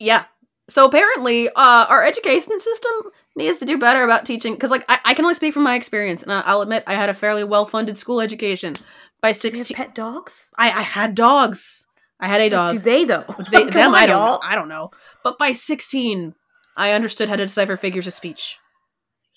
[0.00, 0.24] Yeah.
[0.68, 4.54] So apparently, uh, our education system needs to do better about teaching.
[4.54, 6.94] Because, like, I, I can only speak from my experience, and I, I'll admit I
[6.94, 8.74] had a fairly well-funded school education.
[9.22, 10.50] By Do sixteen, pet dogs?
[10.58, 11.86] I, I had dogs.
[12.18, 12.72] I had a dog.
[12.72, 13.24] Do they though?
[13.52, 14.16] They, them, on, I don't.
[14.16, 14.40] y'all.
[14.42, 14.90] I don't know.
[15.22, 16.34] But by sixteen,
[16.76, 18.58] I understood how to decipher figures of speech.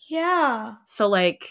[0.09, 0.73] Yeah.
[0.87, 1.47] So, like,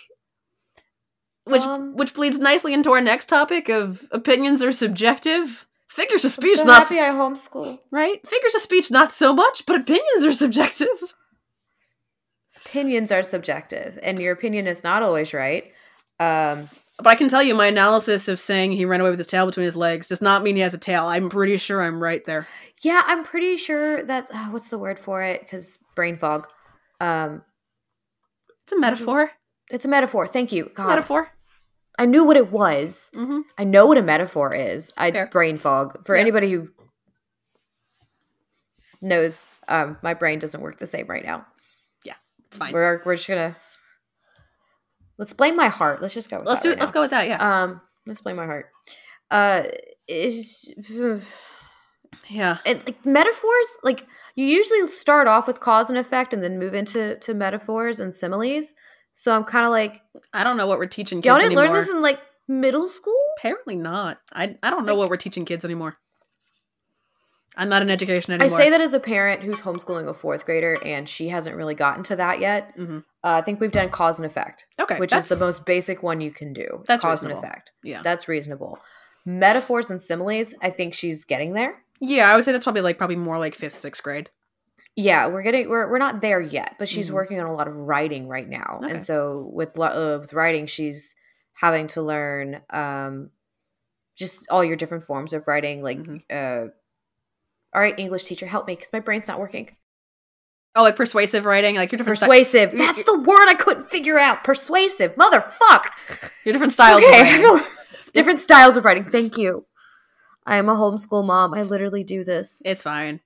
[1.47, 5.67] which Um, which bleeds nicely into our next topic of opinions are subjective.
[5.89, 7.79] Figures of I'm speech, so not happy I homeschool.
[7.91, 8.21] right?
[8.29, 10.89] Figures of speech, not so much, but opinions are subjective.
[12.67, 15.73] Opinions are subjective, and your opinion is not always right.
[16.19, 19.27] Um, But I can tell you, my analysis of saying he ran away with his
[19.27, 21.07] tail between his legs does not mean he has a tail.
[21.07, 22.47] I'm pretty sure I'm right there.
[22.83, 25.41] yeah, I'm pretty sure that's uh, what's the word for it?
[25.43, 26.49] Because brain fog.
[27.01, 27.43] Um,
[28.63, 29.31] It's a metaphor.
[29.71, 30.27] it's a metaphor.
[30.27, 30.67] Thank you.
[30.67, 31.31] It's a metaphor.
[31.99, 33.11] I knew what it was.
[33.15, 34.93] hmm I know what a metaphor is.
[34.97, 35.27] I Fair.
[35.29, 36.05] brain fog.
[36.07, 36.23] For Yeah.
[36.23, 36.69] anybody who
[39.01, 41.47] knows, um, my brain doesn't work the same right now.
[42.05, 42.15] Yeah,
[42.49, 42.73] it's fine.
[42.73, 43.57] We're we're just gonna
[45.19, 46.03] let's blame my heart.
[46.03, 46.39] Let's just go.
[46.39, 46.71] With let's that do.
[46.71, 46.95] right let's now.
[46.95, 47.29] go with that.
[47.29, 47.63] Yeah.
[47.63, 48.71] Um, let's blame my heart.
[49.31, 49.65] Uh,
[50.07, 50.71] is
[52.29, 52.59] yeah.
[52.65, 56.75] it, like metaphors like you usually start off with cause and effect and then move
[56.75, 58.75] into to metaphors and similes.
[59.19, 60.03] So I'm kind of like,
[60.35, 61.65] I don't know what we're teaching kids y'all didn't anymore.
[61.65, 63.19] learn this in like middle school.
[63.39, 64.21] Apparently not.
[64.31, 65.97] I I don't know Like- what we're teaching kids anymore.
[67.57, 68.55] I'm not in education anymore.
[68.55, 71.75] I say that as a parent who's homeschooling a fourth grader, and she hasn't really
[71.75, 72.77] gotten to that yet.
[72.77, 72.99] Mhm.
[73.25, 76.21] Uh, I think we've done cause and effect, Okay, which is the most basic one
[76.21, 76.85] you can do.
[76.87, 77.73] That's cause and effect.
[77.83, 78.03] Yeah.
[78.03, 78.79] That's reasonable.
[79.25, 81.83] Metaphors and similes, I think she's getting there.
[81.99, 84.29] Yeah, I would say that's probably like probably more like fifth, sixth grade.
[84.97, 87.15] Yeah, we're getting we're we're not there yet, but she's Mhm.
[87.15, 88.93] working on a lot of writing right now, Okay.
[88.93, 91.15] and so with uh, with writing, she's
[91.61, 93.31] having to learn um,
[94.17, 95.83] just all your different forms of writing.
[95.83, 96.23] Like, Mhm.
[96.31, 96.71] uh,
[97.75, 99.77] all right, English teacher, help me because my brain's not working.
[100.75, 102.73] Oh, like persuasive writing, like your different Persuasive.
[102.73, 104.45] That's the word I couldn't figure out.
[104.45, 105.15] Persuasive.
[105.17, 105.85] Motherfuck.
[106.45, 107.03] your different styles.
[107.03, 107.61] of okay,
[108.01, 109.05] it's different styles of writing.
[109.11, 109.67] Thank you.
[110.47, 111.53] I am a homeschool mom.
[111.55, 112.63] I literally do this.
[112.65, 113.21] It's fine.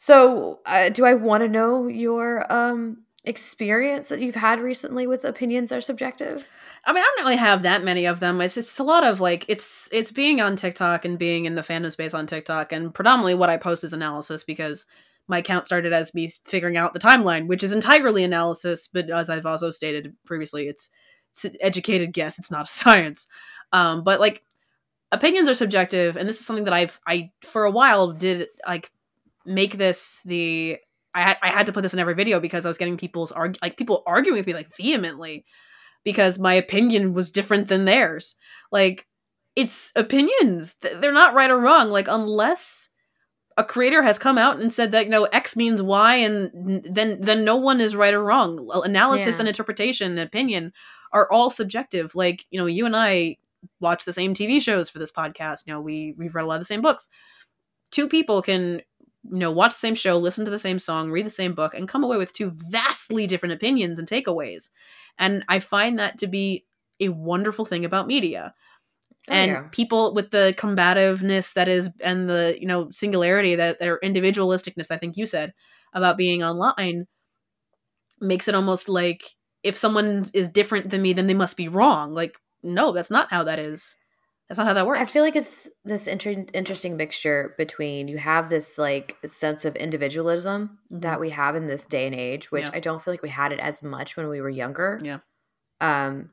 [0.00, 5.24] So, uh, do I want to know your um experience that you've had recently with
[5.24, 6.48] opinions are subjective?
[6.84, 8.40] I mean, I don't really have that many of them.
[8.40, 11.62] It's it's a lot of like it's it's being on TikTok and being in the
[11.62, 14.86] fandom space on TikTok, and predominantly what I post is analysis because
[15.26, 18.88] my account started as me figuring out the timeline, which is entirely analysis.
[18.92, 20.90] But as I've also stated previously, it's
[21.32, 22.38] it's an educated guess.
[22.38, 23.26] It's not a science.
[23.72, 24.44] Um, but like
[25.10, 28.92] opinions are subjective, and this is something that I've I for a while did like
[29.48, 30.78] make this the
[31.14, 33.32] I had I had to put this in every video because I was getting people's
[33.32, 35.44] arg- like people arguing with me like vehemently
[36.04, 38.36] because my opinion was different than theirs.
[38.70, 39.06] Like
[39.56, 40.76] it's opinions.
[41.00, 41.90] They're not right or wrong.
[41.90, 42.90] Like unless
[43.56, 47.20] a creator has come out and said that you know X means Y, and then
[47.20, 48.68] then no one is right or wrong.
[48.84, 49.40] Analysis Yeah.
[49.40, 50.72] and interpretation and opinion
[51.12, 52.14] are all subjective.
[52.14, 53.38] Like you know, you and I
[53.80, 55.66] watch the same TV shows for this podcast.
[55.66, 57.08] You know, we we've read a lot of the same books.
[57.90, 58.82] Two people can
[59.30, 61.74] you know watch the same show, listen to the same song, read the same book,
[61.74, 64.70] and come away with two vastly different opinions and takeaways.
[65.18, 66.64] And I find that to be
[67.00, 68.54] a wonderful thing about media
[69.30, 69.68] Oh, and yeah.
[69.72, 74.96] people with the combativeness that is and the you know singularity that their individualisticness i
[74.96, 75.52] think you said
[75.92, 77.06] about being online
[78.20, 82.12] makes it almost like if someone is different than me then they must be wrong
[82.12, 83.96] like no that's not how that is
[84.48, 88.18] that's not how that works I feel like it's this inter- interesting mixture between you
[88.18, 92.64] have this like sense of individualism that we have in this day and age, which
[92.64, 92.74] Mm-hmm.
[92.74, 92.78] Yeah.
[92.78, 95.00] I don't feel like we had it as much when we were younger.
[95.02, 95.18] Yeah.
[95.80, 96.30] Um,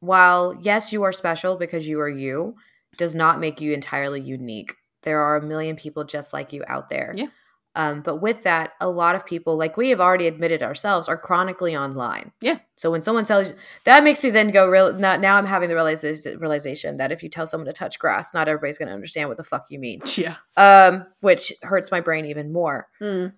[0.00, 2.56] while yes, you are special because you are you,
[2.96, 4.74] does not make you entirely unique.
[5.02, 7.12] There are a million people just like you out there.
[7.16, 7.28] Yeah.
[7.76, 11.16] Um, but with that, a lot of people, like we have already admitted ourselves, are
[11.16, 12.32] chronically online.
[12.40, 12.58] Yeah.
[12.76, 13.54] So when someone tells you,
[13.84, 14.92] that makes me then go real.
[14.92, 18.34] Now, now I'm having the realization, realization that if you tell someone to touch grass,
[18.34, 20.00] not everybody's going to understand what the fuck you mean.
[20.16, 22.88] yeah Um, which hurts my brain even more.
[23.00, 23.34] Mm.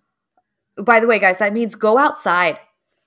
[0.79, 2.59] By the way, guys, that means go outside,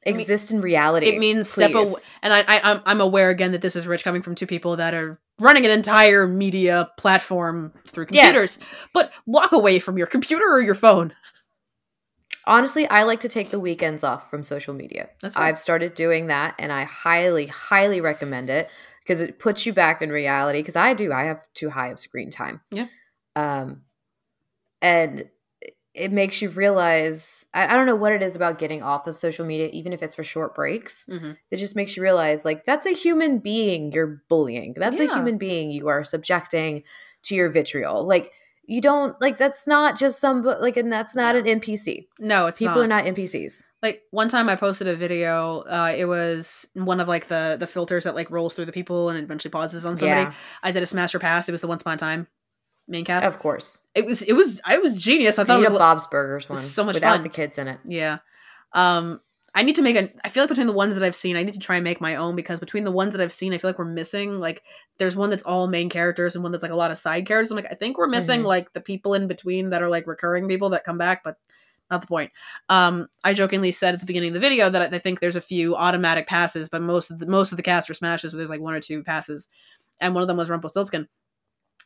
[0.05, 1.07] mean- exist in reality.
[1.07, 1.89] it means step please.
[1.89, 4.45] away and I, I I'm, I'm aware again that this is rich coming from two
[4.45, 8.33] people that are running an entire media platform through Yes.
[8.33, 8.59] computers
[8.93, 11.13] but walk away from your computer or your phone
[12.47, 15.09] Honestly, I like to take the weekends off from social media.
[15.35, 18.69] I've started doing that and I highly, highly recommend it
[18.99, 20.59] because it puts you back in reality.
[20.59, 22.61] Because I do, I have too high of screen time.
[22.71, 22.85] Yeah.
[23.35, 23.81] Um,
[24.81, 25.27] and
[25.95, 29.15] it makes you realize I, I don't know what it is about getting off of
[29.17, 31.05] social media, even if it's for short breaks.
[31.09, 31.31] mm-hmm.
[31.51, 34.73] It just makes you realize like that's a human being you're bullying.
[34.75, 36.83] That's a human being you are subjecting
[37.23, 38.05] to your vitriol.
[38.05, 38.31] Like
[38.67, 42.07] you don't like that's not just some like and that's not an NPC.
[42.19, 42.83] no it's People not.
[42.83, 43.61] are not NPCs.
[43.83, 47.67] like one time i posted a video uh it was one of like the the
[47.67, 50.81] filters that like rolls through the people and eventually pauses on somebody Yeah, i did
[50.81, 52.27] a smash or pass it was the once upon a time
[52.87, 53.81] main cast of course.
[53.95, 56.57] it was it was i was genius i thought it was Bob's Burgers one.
[56.57, 57.23] was so much without fun.
[57.23, 57.79] the kids in it.
[57.85, 58.19] yeah
[58.73, 59.19] um
[59.55, 61.41] i need to make a i feel like between the ones that i've seen i
[61.43, 63.57] need to try and make my own because between the ones that i've seen i
[63.57, 64.61] feel like we're missing like
[64.99, 67.49] there's one that's all main characters and one that's like a lot of side characters
[67.51, 68.45] i'm like i think we're missing Mhm.
[68.45, 71.37] like the people in between that are like recurring people that come back but
[71.89, 72.31] not the point
[72.69, 75.41] um i jokingly said at the beginning of the video that i think there's a
[75.41, 78.49] few automatic passes but most of the most of the cast are smashes where there's
[78.49, 79.47] like one or two passes
[80.01, 81.07] and one of them was rumpelstiltskin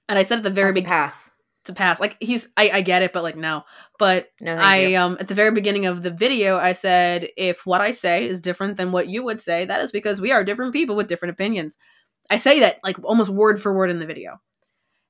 [0.10, 1.32] and i said at the very big pass.
[1.66, 3.64] to pass like he's I, I get it but like no
[4.00, 4.98] but No, I you.
[4.98, 8.42] um at the very beginning of the video I said if what I say is
[8.42, 11.34] different than what you would say that is because we are different people with different
[11.34, 11.78] opinions.
[12.30, 14.40] I say that like almost word for word in the video.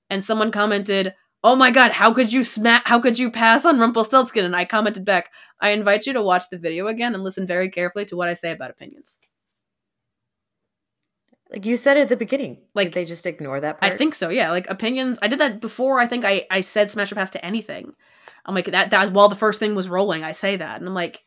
[0.09, 3.79] And someone commented, "Oh my god, how could you smack how could you pass on
[3.79, 5.29] Rumpelstiltskin?" and I commented back,
[5.61, 8.33] "I invite you to watch the video again and listen very carefully to what I
[8.33, 9.19] say about opinions."
[11.51, 12.59] Like you said at the beginning.
[12.75, 13.93] Like, Like they just ignore that part.
[13.93, 14.29] I think so.
[14.29, 15.17] Yeah, like opinions.
[15.21, 15.99] I did that before.
[15.99, 17.93] I think I I said smash or pass to anything.
[18.45, 18.91] I'm like that.
[18.91, 21.23] That while the first thing was rolling, I say that, and I'm like,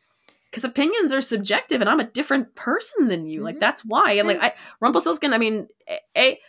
[0.49, 3.41] because opinions are subjective, and I'm a different person than you.
[3.43, 3.61] Like Mhm.
[3.61, 4.13] that's why.
[4.13, 5.33] And like I Rumpelstiltskin.
[5.33, 6.39] I mean, a, a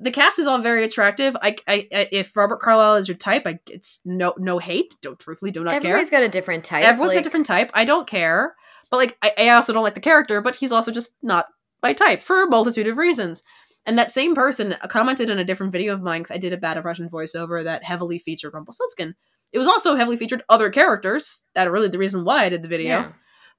[0.00, 1.36] the cast is all very attractive.
[1.40, 4.96] I, I, I if Robert Carlyle is your type, I it's no no hate.
[5.00, 5.78] Don't truthfully do not care.
[5.78, 6.84] Everybody's got a different type.
[6.84, 7.70] Everyone's got a different type.
[7.72, 8.56] I don't care.
[8.90, 11.46] But like I, I also don't like the character, but he's also just not
[11.82, 13.42] my type for a multitude of reasons.
[13.84, 16.56] And that same person commented in a different video of mine 'cause I did a
[16.56, 19.14] bad Russian voiceover that heavily featured Rumpelstiltskin.
[19.52, 22.62] It was also heavily featured other characters that are really the reason why I did
[22.62, 22.88] the video.
[22.88, 23.12] Yeah.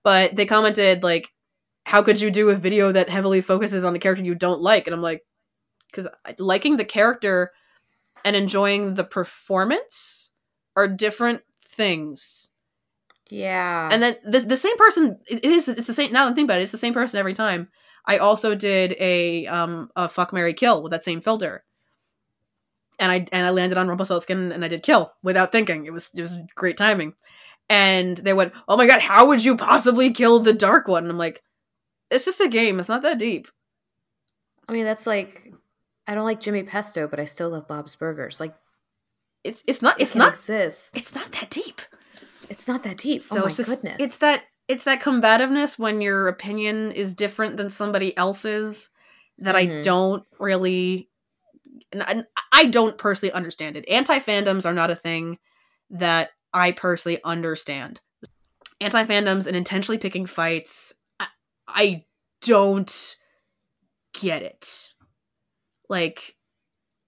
[0.03, 1.29] But they commented like,
[1.85, 4.87] "How could you do a video that heavily focuses on a character you don't like?"
[4.87, 5.25] And I'm like,
[5.87, 6.07] because
[6.39, 7.51] liking the character
[8.25, 10.31] and enjoying the performance
[10.75, 12.49] are different things
[13.29, 13.89] Yeah.
[13.91, 16.45] and then the, the same person it is it's the same now that I think
[16.47, 17.69] about it it's the same person every time
[18.05, 21.63] i also did a um a fuck mary kill with that same filter
[22.99, 26.09] and i and i landed on rumpelstiltskin and i did kill without thinking it was
[26.15, 27.13] it was great timing
[27.69, 31.11] and they went oh my god how would you possibly kill the dark one and
[31.11, 31.41] i'm like
[32.11, 33.47] it's just a game it's not that deep
[34.67, 35.53] I mean, that's like
[36.07, 38.39] I don't like Jimmy Pesto, but I still love Bob's Burgers.
[38.39, 38.55] Like
[39.43, 40.95] it's it's not it it's not exist.
[40.97, 41.81] it's not that deep
[42.49, 43.21] It's not that deep.
[43.21, 43.97] So oh my it's just goodness.
[43.99, 48.89] it's that it's that combativeness when your opinion is different than somebody else's
[49.39, 49.83] that I Mhm.
[49.83, 51.09] don't really
[51.91, 53.87] and I, I don't personally understand it.
[53.87, 55.37] Anti fandoms are not a thing
[55.91, 58.01] that I personally understand.
[58.81, 61.27] Anti fandoms and intentionally picking fights, I,
[61.67, 62.05] I
[62.41, 63.15] don't
[64.13, 64.93] get it.
[65.89, 66.35] Like,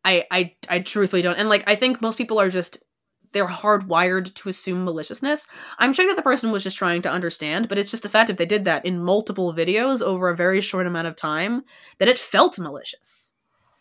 [0.03, 1.37] I, I, I truthfully don't.
[1.37, 2.83] And like, I think most people are just
[3.35, 5.45] they're hardwired to assume maliciousness.
[5.77, 8.29] I'm sure that the person was just trying to understand, but it's just a fact
[8.31, 11.63] if they did that in multiple videos over a very short amount of time
[11.99, 13.33] that it felt malicious.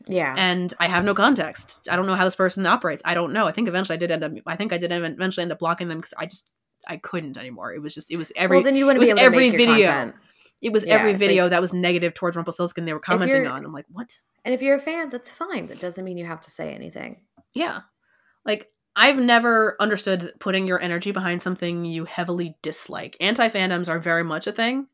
[0.06, 0.34] Yeah.
[0.36, 1.88] And I have no context.
[1.90, 3.00] I don't know how this person operates.
[3.06, 3.46] I don't know.
[3.46, 5.88] I think eventually I did end up I think I did eventually end up blocking
[5.88, 6.50] them cuz I just
[6.86, 7.72] I couldn't anymore.
[7.72, 9.24] It was just it was every well, then you wouldn't it be was able to
[9.24, 9.86] every make your video.
[9.90, 10.14] content.
[10.60, 13.64] It was Yeah, every video like- that was negative towards Rumpelstiltskin they were commenting on.
[13.64, 15.66] I'm like, "What?" And if you're a fan, that's fine.
[15.66, 17.22] That doesn't mean you have to say anything.
[17.54, 17.80] Yeah.
[18.44, 23.16] Like I've never understood putting your energy behind something you heavily dislike.
[23.20, 24.86] Anti-fandoms are very much a thing.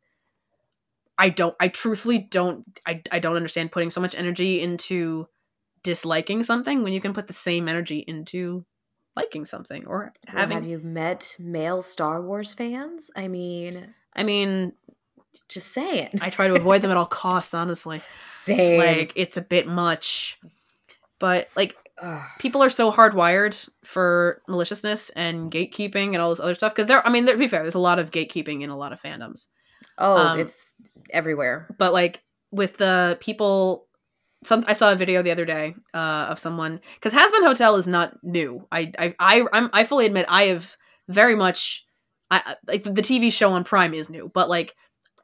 [1.18, 5.28] I don't I truthfully don't I I don't understand putting so much energy into
[5.82, 8.64] disliking something when you can put the same energy into
[9.16, 13.10] liking something or Well, having have you met male Star Wars fans?
[13.14, 14.72] I mean, I mean,
[15.48, 16.18] just saying.
[16.20, 18.00] I try to avoid them at all costs, honestly.
[18.18, 18.78] Same.
[18.78, 20.38] Like it's a bit much.
[21.18, 22.22] But like Ugh.
[22.38, 27.06] people are so hardwired for maliciousness and gatekeeping and all this other stuff because there
[27.06, 29.00] i mean there, to be fair there's a lot of gatekeeping in a lot of
[29.00, 29.48] fandoms
[29.98, 30.74] oh, um, it's
[31.10, 31.74] everywhere.
[31.78, 33.86] but like with the people
[34.42, 37.86] some i saw a video the other day uh of someone because Hazbin Hotel is
[37.86, 40.76] not new i i i I'm, i fully admit i have
[41.08, 41.84] very much
[42.30, 44.74] i I- like the tv show on prime is new but like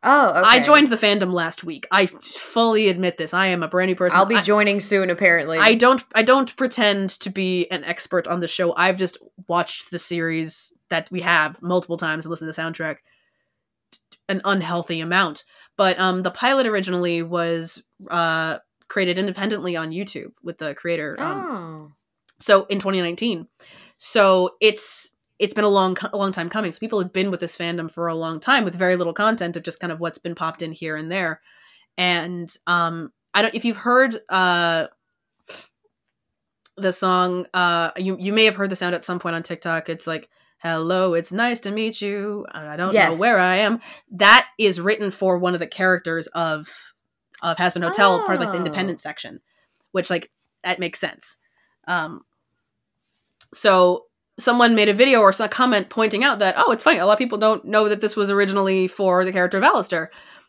[0.02, 0.42] Oh, okay.
[0.44, 3.96] i joined the fandom last week i fully admit this i am a brand new
[3.96, 5.10] person I'll be I- joining soon.
[5.10, 8.74] Apparently, I don't I don't pretend to be an expert on the show.
[8.76, 9.18] I've just
[9.48, 12.98] watched the series that we have multiple times and listened to the soundtrack
[14.28, 15.44] an unhealthy amount.
[15.76, 21.46] But um the pilot originally was uh created independently on YouTube with the creator um
[21.46, 21.92] Oh,
[22.38, 23.48] so in 2019.
[23.96, 26.72] So it's it's been a long a long time coming.
[26.72, 29.56] So people have been with this fandom for a long time with very little content
[29.56, 31.40] of just kind of what's been popped in here and there.
[31.98, 34.86] And um I don't if you've heard uh
[36.76, 39.88] the song uh you you may have heard the sound at some point on TikTok.
[39.88, 40.28] It's like
[40.58, 42.46] hello, it's nice to meet you.
[42.52, 43.14] I don't Yes.
[43.14, 43.80] know where I am.
[44.10, 46.68] That is written for one of the characters of
[47.42, 48.60] of Hazbin Hotel, part of like the Oh.
[48.60, 49.40] independent section,
[49.92, 50.30] which like
[50.62, 51.36] that makes sense.
[51.86, 52.22] Um
[53.54, 54.06] so
[54.38, 57.14] someone made a video or some comment pointing out that oh it's funny a lot
[57.14, 60.08] of people don't know that this was originally for the character of Alastor.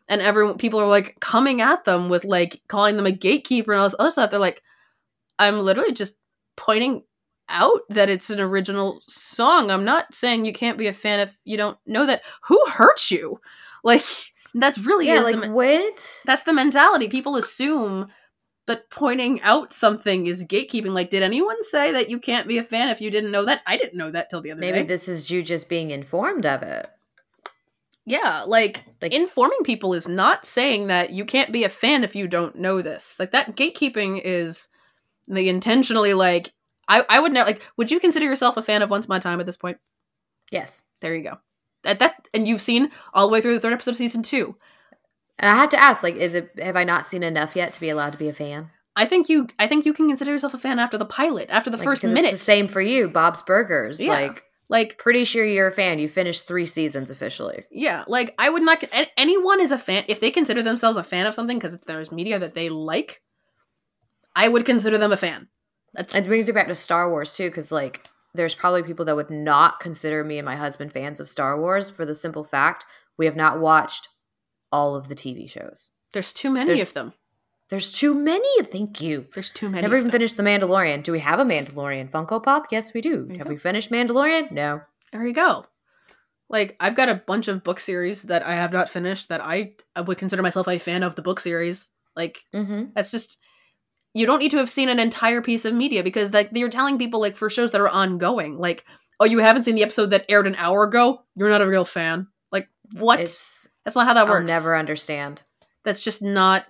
[0.09, 3.81] And everyone people are like coming at them with like calling them a gatekeeper and
[3.81, 4.31] all this other stuff.
[4.31, 4.61] They're like
[5.39, 6.17] I'm literally just
[6.55, 7.03] pointing
[7.49, 9.71] out that it's an original song.
[9.71, 12.21] I'm not saying you can't be a fan if you don't know that.
[12.47, 13.39] Who hurt you?
[13.83, 14.03] Like
[14.53, 15.21] that's really yeah.
[15.21, 16.21] is the Like what?
[16.25, 17.07] that's the mentality.
[17.07, 18.07] People assume
[18.68, 20.93] that pointing out something is gatekeeping.
[20.93, 23.61] Like did anyone say that you can't be a fan if you didn't know that?
[23.65, 24.80] I didn't know that till the other Maybe day.
[24.80, 26.88] Maybe this is you just being informed of it.
[28.05, 32.15] yeah like, Like- informing people is not saying that you can't be a fan if
[32.15, 33.15] you don't know this.
[33.20, 34.68] Like that gatekeeping is
[35.28, 36.53] the intentionally like
[36.88, 39.20] i i would know like would you consider yourself a fan of once upon a
[39.20, 39.78] time at this point?
[40.51, 40.86] Yes.
[41.01, 41.38] there you go.
[41.86, 44.55] At that and you've seen all the way through the third episode of season two
[45.39, 47.79] And I have to ask, like, is it have I not seen enough yet to
[47.79, 48.71] be allowed to be a fan?
[48.97, 51.69] i think you i think you can consider yourself a fan after the pilot after
[51.69, 54.01] the Like, first minute the same for you, Bob's Burgers.
[54.01, 54.13] Yeah.
[54.13, 55.99] Like, like pretty sure you're a fan.
[55.99, 57.63] You finished three seasons officially.
[57.71, 58.83] Yeah, like I would not.
[59.15, 62.39] Anyone is a fan if they consider themselves a fan of something because there's media
[62.39, 63.21] that they like.
[64.35, 65.47] I would consider them a fan.
[65.93, 69.15] That's It brings me back to Star Wars too, because like, there's probably people that
[69.15, 72.85] would not consider me and my husband fans of Star Wars for the simple fact
[73.17, 74.09] we have not watched
[74.72, 75.91] all of the TV shows.
[76.13, 77.13] there's too many There's of them.
[77.70, 78.63] There's too many.
[78.63, 79.28] Thank you.
[79.34, 79.82] There's too many.
[79.82, 80.11] Never even them.
[80.13, 81.03] finished The Mandalorian.
[81.03, 82.68] Do we have a Mandalorian Funko Pop?
[82.72, 83.28] Yes, we do.
[83.38, 83.49] Have go.
[83.49, 84.51] we finished Mandalorian?
[84.51, 84.82] No.
[85.11, 85.65] There you go.
[86.49, 89.74] Like I've got a bunch of book series that I have not finished that I,
[89.97, 91.89] I would consider myself a fan of the book series.
[92.15, 92.86] Like Mm-hmm.
[92.95, 93.38] that's just
[94.13, 96.97] you don't need to have seen an entire piece of media because like you're telling
[96.97, 98.86] people like for shows that are ongoing like
[99.20, 101.86] oh you haven't seen the episode that aired an hour ago you're not a real
[101.86, 105.43] fan like what It's that's not how that I'll works never understand.
[105.85, 106.65] that's just not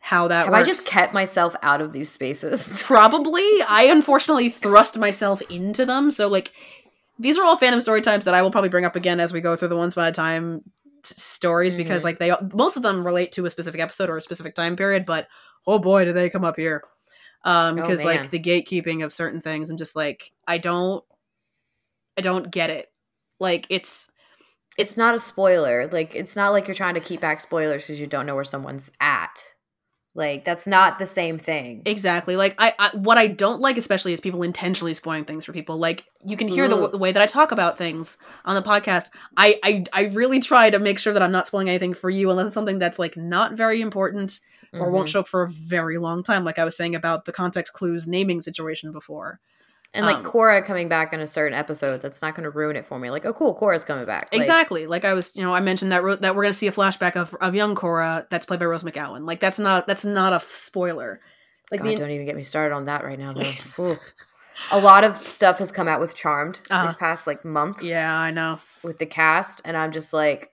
[0.00, 0.46] how that works.
[0.46, 2.82] Have works I just kept myself out of these spaces?
[2.86, 6.52] probably i unfortunately thrust myself into them so like
[7.18, 9.40] these are all fandom story times that i will probably bring up again as we
[9.40, 10.62] go through the ones by a time
[11.04, 12.04] t- stories because Mhm.
[12.04, 15.06] like they most of them relate to a specific episode or a specific time period
[15.06, 15.28] but
[15.66, 16.82] oh boy do they come up here
[17.44, 21.04] um Oh, because like the gatekeeping of certain things i'm just like i don't
[22.16, 22.86] i don't get it
[23.40, 24.10] like it's
[24.78, 25.88] it's not a spoiler.
[25.88, 28.44] Like it's not like you're trying to keep back spoilers because you don't know where
[28.44, 29.54] someone's at.
[30.14, 31.82] Like that's not the same thing.
[31.84, 32.34] Exactly.
[32.34, 35.76] Like I, I, what I don't like, especially, is people intentionally spoiling things for people.
[35.78, 39.10] Like you can hear the, the way that I talk about things on the podcast.
[39.36, 42.30] I, I, I really try to make sure that I'm not spoiling anything for you,
[42.30, 44.40] unless it's something that's like not very important
[44.72, 45.12] or won't Mhm.
[45.12, 46.42] show up for a very long time.
[46.42, 49.38] Like I was saying about the context clues naming situation before.
[49.94, 52.76] And like um, Cora coming back in a certain episode, that's not going to ruin
[52.76, 53.10] it for me.
[53.10, 54.28] Like, oh, cool, Cora's coming back.
[54.32, 54.86] Like, exactly.
[54.86, 57.16] Like I was, you know, I mentioned that ro- that we're gonna see a flashback
[57.16, 59.24] of of young Cora that's played by Rose McGowan.
[59.26, 61.20] Like that's not that's not a f- spoiler.
[61.70, 63.96] Like God, the don't even get me started on that right now, though.
[64.72, 66.84] A lot of stuff has come out with Charmed Uh-huh.
[66.86, 68.58] this past like month yeah, I know.
[68.82, 70.50] with the cast, and I'm just like,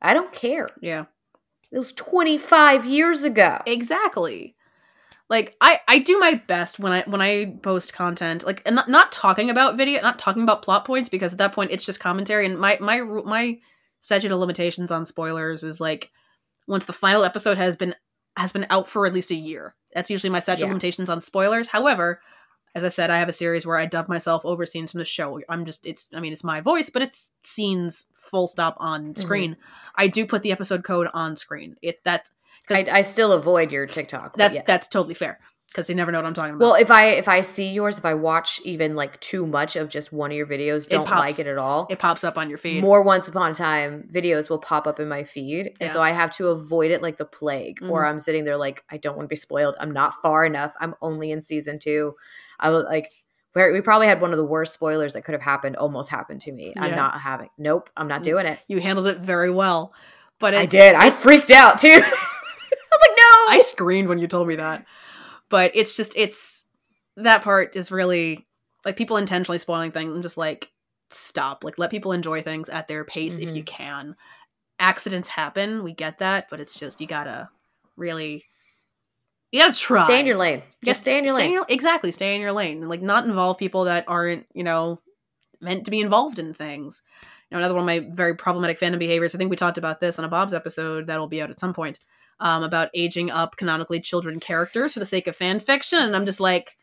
[0.00, 0.68] I don't care.
[0.80, 1.04] Yeah.
[1.70, 3.60] It was 25 years ago.
[3.66, 4.56] exactly
[5.30, 8.88] like i i do my best when i when i post content like and not,
[8.88, 12.00] not talking about video not talking about plot points because at that point it's just
[12.00, 12.46] commentary.
[12.46, 13.58] And my my my
[14.00, 16.10] statute of limitations on spoilers is like
[16.66, 17.94] once the final episode has been
[18.36, 19.74] has been out for at least a year.
[19.94, 20.66] That's usually my statute Yeah.
[20.66, 21.68] of limitations on spoilers.
[21.68, 22.20] However
[22.76, 25.04] as i said i have a series where i dub myself over scenes from the
[25.04, 25.40] show.
[25.48, 29.20] I'm just it's i mean it's my voice but it's scenes full stop on mm-hmm.
[29.20, 29.56] screen.
[29.94, 31.76] I do put the episode code on screen.
[31.82, 32.30] It that
[32.70, 34.36] I, I still avoid your TikTok.
[34.36, 34.64] that's yes.
[34.66, 35.38] that's totally fair
[35.68, 36.60] because they never know what I'm talking about.
[36.64, 39.88] well, if I if I see yours, if I watch even like too much of
[39.88, 41.18] just one of your videos, don't pops.
[41.20, 41.86] like it at all.
[41.90, 42.80] it pops up on your feed.
[42.82, 46.12] More once upon a time videos will pop up in my feed, and so I
[46.12, 47.80] have to avoid it like the plague.
[47.82, 48.08] Or Mhm.
[48.10, 49.74] I'm sitting there like I don't want to be spoiled.
[49.80, 50.74] I'm not far enough.
[50.80, 52.14] I'm only in season two.
[52.60, 53.10] I was like.
[53.54, 56.40] Where we probably had one of the worst spoilers that could have happened almost happened
[56.40, 56.74] to me.
[56.76, 57.50] I'm not having.
[57.56, 58.24] Nope, I'm not Mm.
[58.24, 58.58] doing it.
[58.66, 59.94] you handled it very well,
[60.40, 60.96] but it, I did.
[60.96, 62.02] I freaked out too.
[62.94, 63.56] I was like, no.
[63.56, 64.84] I screamed when you told me that.
[65.48, 66.66] But it's just it's
[67.16, 68.46] that part is really
[68.84, 70.12] like people intentionally spoiling things.
[70.12, 70.70] I'm just like
[71.10, 71.64] stop.
[71.64, 73.56] Like let people enjoy things at their pace if Mhm.
[73.56, 74.16] you can.
[74.78, 77.48] Accidents happen, we get that, but it's just you gotta
[77.96, 78.44] really
[79.52, 80.04] you gotta try.
[80.04, 80.62] Stay in your lane.
[80.84, 81.60] Just stay in your lane.
[81.68, 85.00] exactly, stay in your lane and like not involve people that aren't, you know,
[85.60, 87.02] meant to be involved in things.
[87.50, 89.34] You know, another one of my very problematic fandom behaviors.
[89.34, 91.72] I think we talked about this on a Bob's episode that'll be out at some
[91.72, 92.00] point.
[92.40, 96.26] Um, about aging up canonically children characters for the sake of fan fiction, and I'm
[96.26, 96.76] just like,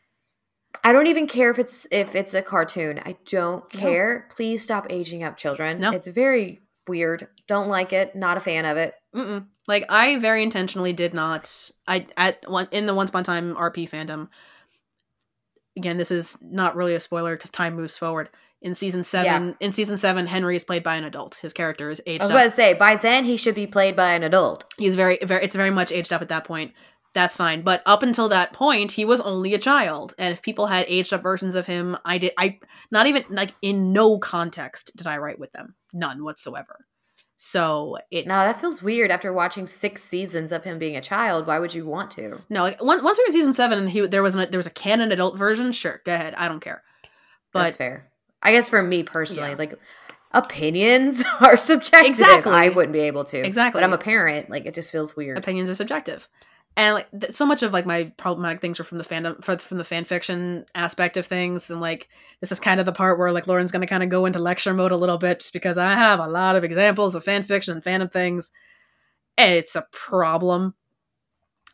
[0.82, 3.00] I don't even care if it's if it's a cartoon.
[3.04, 3.80] I don't No.
[3.80, 4.28] care.
[4.34, 5.78] Please stop aging up children.
[5.78, 5.90] No.
[5.90, 7.28] It's very weird.
[7.46, 8.16] Don't like it.
[8.16, 8.94] Not a fan of it.
[9.14, 9.46] Mm-mm.
[9.68, 11.70] Like I very intentionally did not.
[11.86, 14.28] I at one in the Once Upon a Time RP fandom.
[15.76, 18.30] Again, this is not really a spoiler because time moves forward.
[18.62, 21.34] In season seven, in season seven, Henry is played by an adult.
[21.36, 22.36] His character is aged I was up.
[22.36, 24.72] about to say by then he should be played by an adult.
[24.78, 25.44] He's very, very.
[25.44, 26.72] It's very much aged up at that point.
[27.12, 27.62] That's fine.
[27.62, 30.14] But up until that point, he was only a child.
[30.16, 32.32] And if people had aged up versions of him, I did.
[32.38, 32.60] I
[32.90, 35.74] not even like in no context did I write with them.
[35.92, 36.86] None whatsoever.
[37.36, 41.48] So it No, that feels weird after watching six seasons of him being a child.
[41.48, 42.42] Why would you want to?
[42.48, 44.58] No, like once once we were in season seven and he there was an, there
[44.58, 45.72] was a canon adult version.
[45.72, 46.34] Sure, go ahead.
[46.36, 46.84] I don't care.
[47.52, 48.11] That's But fair.
[48.42, 49.56] I guess for me personally, Yeah.
[49.58, 49.74] like
[50.32, 52.10] opinions are subjective.
[52.10, 52.52] Exactly.
[52.52, 53.38] I wouldn't be able to.
[53.38, 53.80] Exactly.
[53.80, 54.50] But I'm a parent.
[54.50, 55.38] Like it just feels weird.
[55.38, 56.28] opinions are subjective,
[56.76, 59.56] and like th- so much of like my problematic things are from the fandom for,
[59.58, 62.08] from the fan fiction aspect of things, and like
[62.40, 64.38] this is kind of the part where like Lauren's going to kind of go into
[64.38, 67.42] lecture mode a little bit, just because I have a lot of examples of fan
[67.42, 68.50] fiction and fandom things,
[69.38, 70.74] and it's a problem.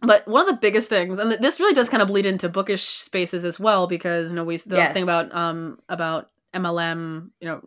[0.01, 2.49] But one of the biggest things, and th- this really does kind of bleed into
[2.49, 4.95] bookish spaces as well, because you know we the Yes.
[4.95, 7.62] thing about um about MLM, you know,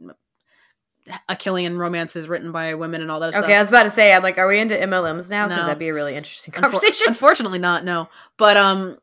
[1.29, 3.49] Achillean romances written by women and all that okay, stuff.
[3.49, 5.47] I was about to say, I'm like, are we into MLMs now?
[5.47, 5.65] Because No.
[5.65, 7.07] that'd be a really interesting Unfor- conversation.
[7.09, 8.07] unfortunately, not no.
[8.37, 8.97] But um,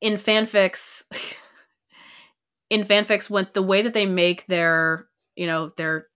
[0.00, 1.04] in fanfics,
[2.70, 5.06] in fanfics, when the way that they make their
[5.36, 6.06] you know their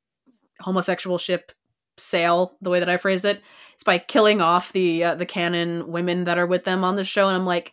[0.60, 1.52] homosexual ship
[1.98, 3.42] sail, the way that I phrased it,
[3.76, 7.04] is by killing off the uh, the canon women that are with them on the
[7.04, 7.72] show, and I'm like.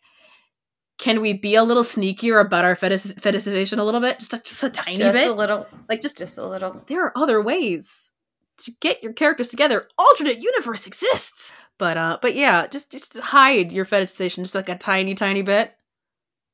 [0.97, 4.19] Can we be a little sneakier about our fetish- fetishization a little bit?
[4.19, 5.27] Just a, just a tiny just bit?
[5.27, 5.67] a little.
[5.87, 6.83] like just Just a little.
[6.87, 8.13] there are other ways
[8.59, 9.87] to get your characters together.
[9.99, 11.51] Alternate universe exists.
[11.77, 15.73] But uh but yeah, just just hide your fetishization just like a tiny tiny bit.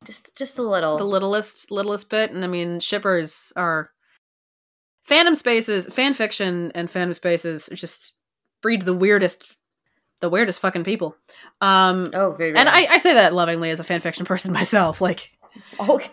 [0.04, 0.98] Just just a little.
[0.98, 2.32] The littlest littlest bit.
[2.32, 3.92] And I mean shippers are
[5.10, 8.14] fandom spaces, fan fiction and fandom spaces just
[8.62, 9.44] breed the weirdest
[10.24, 11.16] the weirdest fucking people.
[11.62, 12.56] Um oh, very.
[12.56, 12.70] and.
[12.70, 15.02] I, I say that lovingly as a fan fiction person myself.
[15.02, 15.30] Like
[15.80, 16.10] Okay.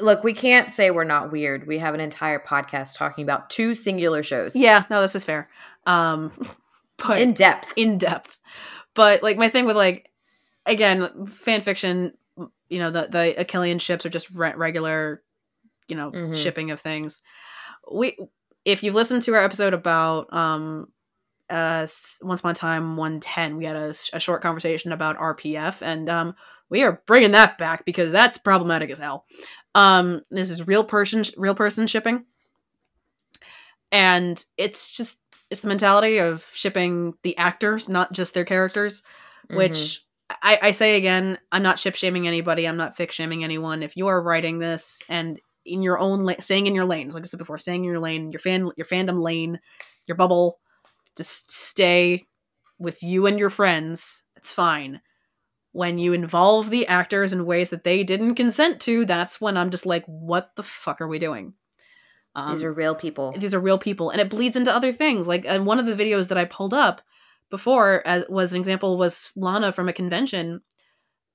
[0.00, 1.66] Look, we can't say we're not weird.
[1.66, 5.48] We have an entire podcast talking about two singular shows yeah, no, this is fair.
[5.86, 6.32] Um
[6.98, 7.72] but in depth.
[7.76, 8.38] in depth.
[8.94, 10.10] But like my thing with like
[10.66, 12.12] again fan fiction,
[12.68, 15.22] you know the the Achillean ships are just re- regular,
[15.88, 16.34] you know, Mhm.
[16.36, 17.22] shipping of things.
[17.92, 18.16] We
[18.64, 20.88] if you've listened to our episode about um
[21.50, 21.86] uh,
[22.22, 26.34] Once Upon a Time 110, we had a short conversation about RPF, and um,
[26.68, 29.24] we are bringing that back because that's problematic as hell.
[29.74, 32.24] Um, this is real person, real person shipping,
[33.92, 35.18] and it's just
[35.50, 39.02] it's the mentality of shipping the actors, not just their characters.
[39.48, 39.56] Mhm.
[39.56, 40.04] Which
[40.42, 42.66] I, I say again, I'm not ship shaming anybody.
[42.66, 43.82] I'm not fic shaming anyone.
[43.84, 47.22] If you are writing this and in your own la- staying in your lanes, like
[47.22, 49.60] I said before, staying in your lane, your fan, your fandom lane,
[50.08, 50.58] your bubble,
[51.16, 52.26] just stay
[52.78, 54.24] with you and your friends.
[54.36, 55.00] It's fine.
[55.72, 59.70] When you involve the actors in ways that they didn't consent to, that's when I'm
[59.70, 61.54] just like, what the fuck are we doing?
[62.34, 63.32] Um, these are real people.
[63.32, 65.94] these are real people and it bleeds into other things like and one of the
[65.94, 67.00] videos that i pulled up
[67.48, 70.60] before as was an example was lana from a convention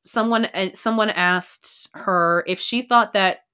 [0.03, 3.45] someone uh, someone asked her if she thought that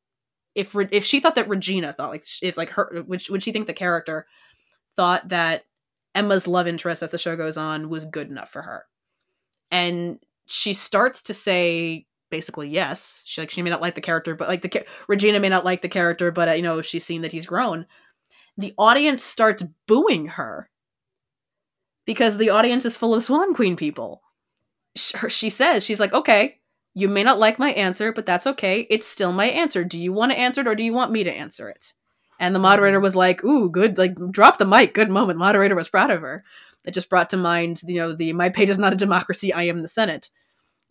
[0.55, 3.65] if if she thought that regina thought like if like her would, would she think
[3.67, 4.28] the character
[4.97, 5.63] thought that
[6.18, 8.86] emma's love interest as the show goes on was good enough for her.
[9.70, 13.24] And she starts to say basically yes.
[13.26, 15.82] She like she may not like the character but like the regina may not like
[15.82, 17.86] the character but uh, you know she's seen that he's grown.
[18.57, 20.70] The audience starts booing her
[22.05, 24.24] because the audience is full of swan queen people.
[24.95, 26.59] She says she's like okay
[26.95, 28.88] you may not like my answer but that's okay.
[28.89, 29.84] It's still my answer.
[29.84, 31.93] Do you want to answer it or do you want me to answer it
[32.39, 32.63] and the mm.
[32.63, 35.39] moderator was like ooh good like drop the mic good moment.
[35.39, 36.43] Moderator was proud of her.
[36.85, 39.63] It just brought to mind you know the my page is not a democracy i
[39.63, 40.29] am the senate.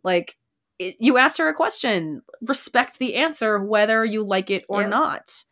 [0.03, 0.37] Like
[0.79, 2.23] it, you asked her a question.
[2.43, 4.89] Respect the answer whether you like it or Yeah.
[4.89, 5.45] not.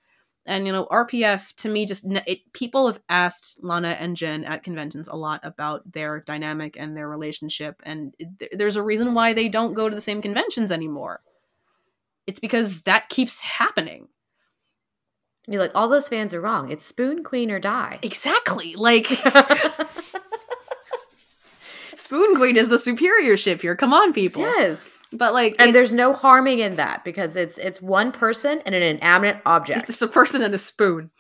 [0.47, 4.63] And you know rpf to me just it, people have asked lana and jen at
[4.63, 7.81] conventions a lot about their dynamic and their relationship.
[7.85, 11.23] And th- there's a reason why they don't go to the same conventions anymore.
[12.27, 14.09] It's because that keeps happening
[15.47, 16.71] You're like, all those fans are wrong.
[16.71, 17.99] It's Spoon Queen or die.
[18.03, 19.07] exactly like
[21.97, 25.07] spoon queen is the superior ship here come on people yes.
[25.13, 28.83] but like And there's no harming in that because it's it's one person and an
[28.83, 29.89] inanimate object.
[29.89, 31.11] it's a person and a spoon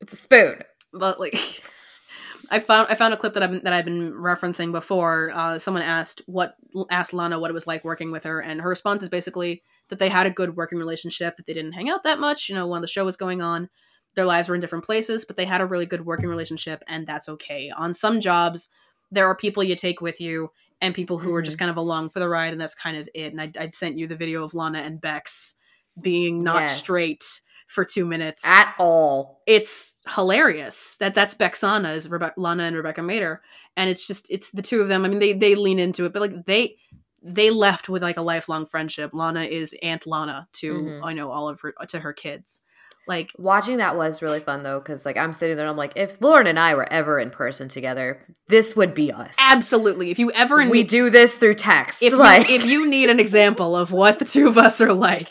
[0.00, 0.62] It's a spoon.
[0.92, 1.36] but like
[2.52, 5.30] I found I found a clip that I've been, that I've been referencing before.
[5.32, 6.56] Uh, someone asked what
[6.90, 9.98] asked Lana what it was like working with her, and her response is basically that
[9.98, 11.36] they had a good working relationship.
[11.36, 12.48] That they didn't hang out that much.
[12.48, 13.68] You know, when the show was going on,
[14.14, 17.06] their lives were in different places, but they had a really good working relationship, and
[17.06, 17.70] that's okay.
[17.76, 18.68] On some jobs,
[19.10, 21.66] there are people you take with you, and people who are just mm-hmm.
[21.66, 23.32] kind of along for the ride, and that's kind of it.
[23.32, 25.54] And I, I sent you the video of Lana and Bex
[26.00, 26.78] being not Yes.
[26.78, 27.24] straight
[27.66, 29.42] for two minutes At all.
[29.46, 33.38] it's hilarious that that's Bexana is Rebe- Lana and Rebecca Mader,
[33.76, 35.04] and it's just it's the two of them.
[35.04, 36.76] I mean, they they lean into it, but like they
[37.22, 39.10] they left with like a lifelong friendship.
[39.12, 41.00] Lana is Aunt Lana to Mhm.
[41.02, 42.62] I know all of her to her kids.
[43.06, 45.94] Like Watching that was really fun though, because like I'm sitting there, and I'm like,
[45.96, 49.36] if Lauren and I were ever in person together, this would be us.
[49.40, 52.02] absolutely, if you ever We need do this through text.
[52.02, 54.92] if like, you, if you need an example of what the two of us are
[54.92, 55.28] like,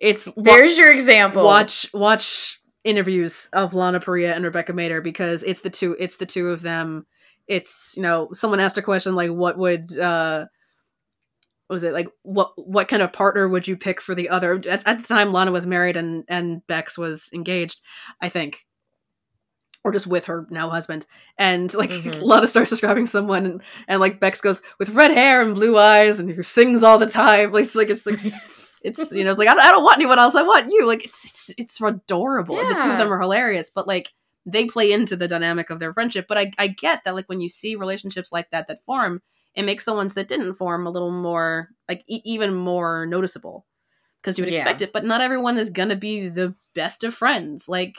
[0.00, 1.44] it's wa- there's your example.
[1.44, 6.26] watch watch interviews of Lana Parrilla and Rebecca Mader because it's the two it's the
[6.26, 7.06] two of them.
[7.46, 10.46] It's you know someone asked a question like what would uh
[11.70, 14.54] was it like what what kind of partner would you pick for the other?
[14.68, 17.80] At, at the time Lana was married and and Bex was engaged
[18.20, 18.66] I think
[19.82, 21.06] or just with her now husband.
[21.38, 22.20] And like Mhm.
[22.22, 26.20] Lana starts describing someone and, and like Bex goes with red hair and blue eyes
[26.20, 27.52] and who sings all the time.
[27.52, 28.20] Like it's like it's like
[28.82, 30.34] it's you know it's like I don't, I don't want anyone else.
[30.34, 30.86] I want you.
[30.86, 32.58] Like it's it's, it's adorable.
[32.58, 34.10] And the two of them are hilarious but like
[34.46, 36.26] they play into the dynamic of their friendship.
[36.28, 39.22] But I, I get that like when you see relationships like that that form
[39.54, 43.66] it makes the ones that didn't form a little more like e- even more noticeable.
[44.22, 44.60] Because you would Yeah.
[44.60, 47.68] expect it but not everyone is gonna be the best of friends.
[47.68, 47.96] Like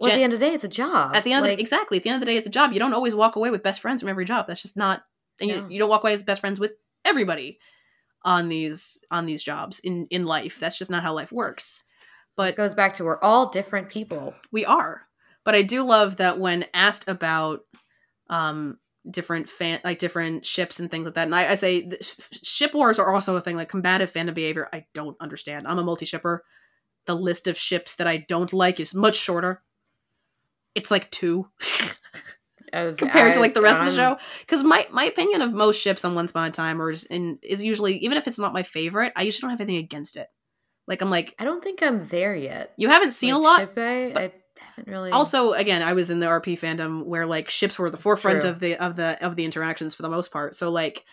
[0.00, 1.14] well, at the end of the day, it's a job.
[1.14, 2.50] at the end like, of the, exactly at the end of the day it's a
[2.50, 2.72] job.
[2.72, 4.46] You don't always walk away with best friends from every job.
[4.46, 5.02] That's just not
[5.40, 6.72] and you, you don't walk away as best friends with
[7.04, 7.58] everybody
[8.24, 10.58] on these on these jobs in in life.
[10.58, 11.84] That's just not how life works.
[12.36, 14.34] But it goes back to we're all different people.
[14.50, 15.02] we are.
[15.44, 17.60] But i do love that when asked about
[18.30, 18.78] um
[19.10, 21.26] different fan like different ships and things like that.
[21.26, 21.90] And i, I say
[22.42, 25.66] ship wars are also a thing like combative fandom behavior i don't understand.
[25.68, 26.42] I'm a multi-shipper.
[27.06, 29.62] The list of ships that i don't like is much shorter.
[30.74, 31.48] It's like two
[32.72, 34.24] was- compared to like the rest of the um, show.
[34.40, 37.38] Because my my opinion of most ships on once upon a time or is, in,
[37.42, 40.28] is usually even if it's not my favorite i usually don't have anything against it.
[40.86, 42.72] Like i'm like I don't think I'm there yet.
[42.76, 44.32] you haven't seen Like, a lot I, I
[44.76, 45.10] haven't really.
[45.10, 48.50] also again i was in the rp fandom where like ships were the forefront True.
[48.50, 51.04] of the of the of the interactions for the most part so like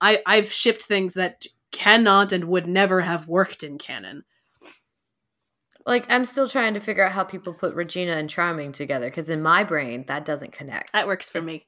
[0.00, 4.24] i i've shipped things that cannot and would never have worked in canon
[5.84, 9.28] like I'm still trying to figure out how people put Regina and Charming together because
[9.28, 10.92] in my brain that doesn't connect.
[10.92, 11.66] that works for me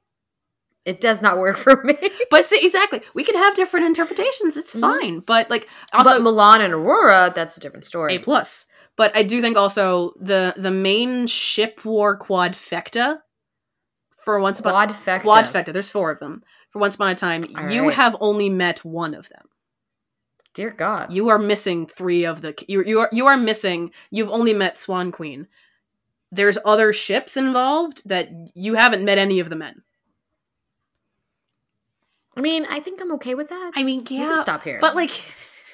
[0.85, 1.97] It does not work for me.
[2.31, 4.57] But see, exactly, we can have different interpretations.
[4.57, 4.81] It's Mhm.
[4.81, 5.21] fine.
[5.21, 8.15] But like also but Mulan and Aurora, that's a different story.
[8.15, 8.67] A plus.
[8.97, 13.19] But I do think also the the main ship war quadfecta
[14.19, 15.23] for once upon Quadfecta.
[15.23, 15.73] quadfecta.
[15.73, 16.43] There's four of them.
[16.71, 17.95] For once upon a time, All you right.
[17.95, 19.47] have only met one of them.
[20.55, 21.13] Dear God.
[21.13, 22.55] You are missing three of the.
[22.69, 23.93] You you are you are missing.
[24.11, 25.49] You've only met Swan Queen.
[26.31, 29.83] There's other ships involved that you haven't met any of the men.
[32.37, 33.73] I mean, I think I'm okay with that.
[33.77, 34.79] I mean, we can stop here.
[34.81, 35.11] But like,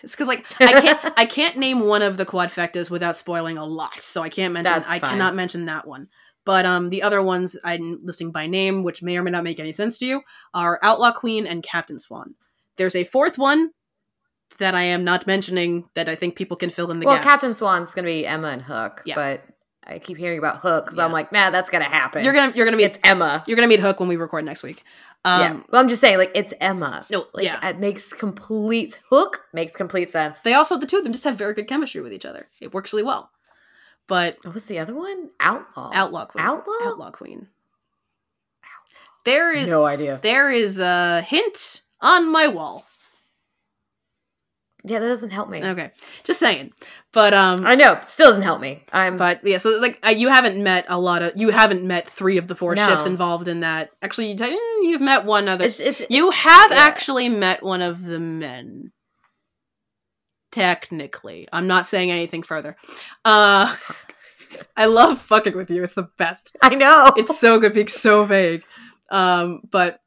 [0.03, 3.65] it's because like I can't I can't name one of the quadfectas without spoiling a
[3.65, 5.11] lot, so I can't mention That's I fine.
[5.11, 6.09] cannot mention that one.
[6.45, 9.61] But um, the other ones I'm listing by name, which may or may not make
[9.61, 10.23] any sense to you,
[10.55, 12.35] are Outlaw Queen and Captain Swan.
[12.77, 13.71] There's a fourth one
[14.59, 17.27] that I am not mentioning that I think people can fill in the well, gaps.
[17.27, 19.03] Captain Swan's gonna be Emma and Hook.
[19.05, 19.15] Yeah.
[19.17, 19.43] But
[19.85, 22.25] I keep hearing about Hook, so I'm like, nah, that's gonna happen.
[22.25, 23.43] You're gonna you're gonna meet It's Emma.
[23.47, 24.85] you're gonna meet Hook when we record next week.
[25.25, 25.61] Um, yeah.
[25.71, 27.05] Well, I'm just saying, like, it's Emma.
[27.11, 27.69] No, Like, yeah.
[27.69, 30.43] it makes complete Hook makes complete sense.
[30.43, 32.49] They also the two of them just have very good chemistry with each other.
[32.61, 33.31] It works really well.
[34.07, 35.31] But what was the other one?
[35.39, 35.91] Outlaw.
[35.95, 36.73] Outlaw Queen, Outlaw?
[36.85, 37.49] Outlaw Queen.
[39.25, 40.19] There is No idea.
[40.23, 42.87] there is a hint on my wall.
[44.85, 45.63] Yeah, that doesn't help me.
[45.63, 45.91] Okay,
[46.25, 46.73] just saying.
[47.13, 48.01] But um, I know.
[48.07, 48.83] Still doesn't help me.
[48.93, 49.17] I'm.
[49.17, 52.49] but yeah, so like you haven't met a lot of you haven't met three of
[52.49, 52.87] the four No.
[52.87, 53.91] ships involved in that.
[54.03, 55.65] Actually, you t- you've met one other.
[55.65, 56.79] it's, it's, you have yeah.
[56.79, 58.93] actually met one of the men.
[60.53, 62.77] Technically, I'm not saying anything further.
[63.25, 63.75] Uh,
[64.77, 65.83] I love fucking with you.
[65.83, 66.57] It's the best.
[66.63, 67.13] I know.
[67.17, 68.65] it's so good being so vague.
[69.11, 70.01] Um, but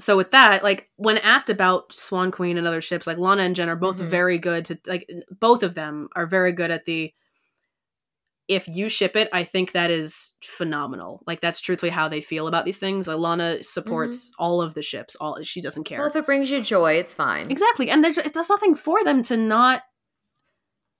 [0.00, 3.54] so with that, like when asked about Swan Queen and other ships, like Lana and
[3.56, 4.08] Jen are both Mhm.
[4.08, 5.08] very good to like
[5.40, 7.12] both of them are very good at the
[8.46, 11.22] if you ship it, I think that is phenomenal.
[11.26, 13.08] Like that's truthfully how they feel about these things.
[13.08, 15.16] Alana supports all of the ships.
[15.18, 15.98] All she doesn't care.
[16.00, 17.50] well, if it brings you joy, it's fine.
[17.50, 17.88] Exactly.
[17.88, 19.82] And there's it does nothing for them to not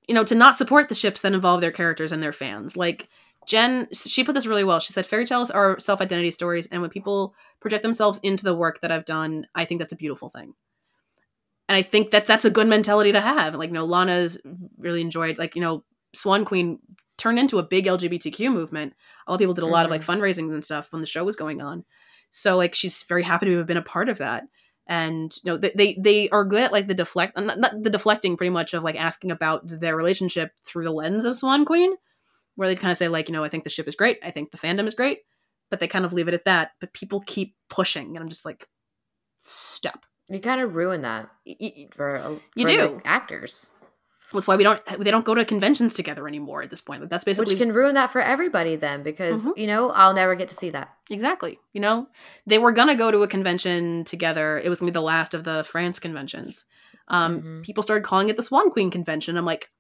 [0.09, 2.77] you know, to not support the ships that involve their characters and their fans.
[2.77, 3.09] Like
[3.47, 4.81] Jen she put this really well.
[4.81, 8.81] She said fairy tales are self-identity stories and when people project themselves into the work
[8.81, 10.55] that I've done, I think that's a beautiful thing.
[11.69, 13.55] And I think that that's a good mentality to have.
[13.55, 14.39] Like, you know, Lana's
[14.79, 15.83] really enjoyed like, you know,
[16.15, 16.79] Swan Queen
[17.17, 18.95] turned into a big LGBTQ movement.
[19.27, 20.23] A lot of people did a lot of like mm-hmm.
[20.23, 21.85] fundraising and stuff when the show was going on.
[22.31, 24.45] So like she's very happy to have been a part of that
[24.87, 27.91] and you know they they, they are good at like the deflect not, not the
[27.91, 31.95] deflecting pretty much of like asking about their relationship through the lens of swan queen
[32.57, 34.31] where they kind of say like you know i think the ship is great i
[34.31, 35.21] think the fandom is great
[35.71, 38.45] but they kind of leave it at that but people keep pushing and i'm just
[38.45, 38.69] like
[39.43, 41.29] stop You kind of ruin that
[41.95, 43.01] for, uh, You do.
[43.03, 43.73] the actors,
[44.33, 47.11] that's why we don't they don't go to conventions together anymore at this point like
[47.11, 48.75] that's basically which can ruin that for everybody.
[48.75, 49.57] Then, because Mhm.
[49.57, 50.89] you know, I'll never get to see that.
[51.11, 51.61] Exactly.
[51.73, 52.09] You know,
[52.47, 54.59] they were gonna go to a convention together.
[54.59, 56.65] It was gonna be the last of the France conventions.
[57.09, 57.63] Um, Mhm.
[57.65, 59.37] People started calling it the Swan Queen convention.
[59.37, 59.71] I'm like,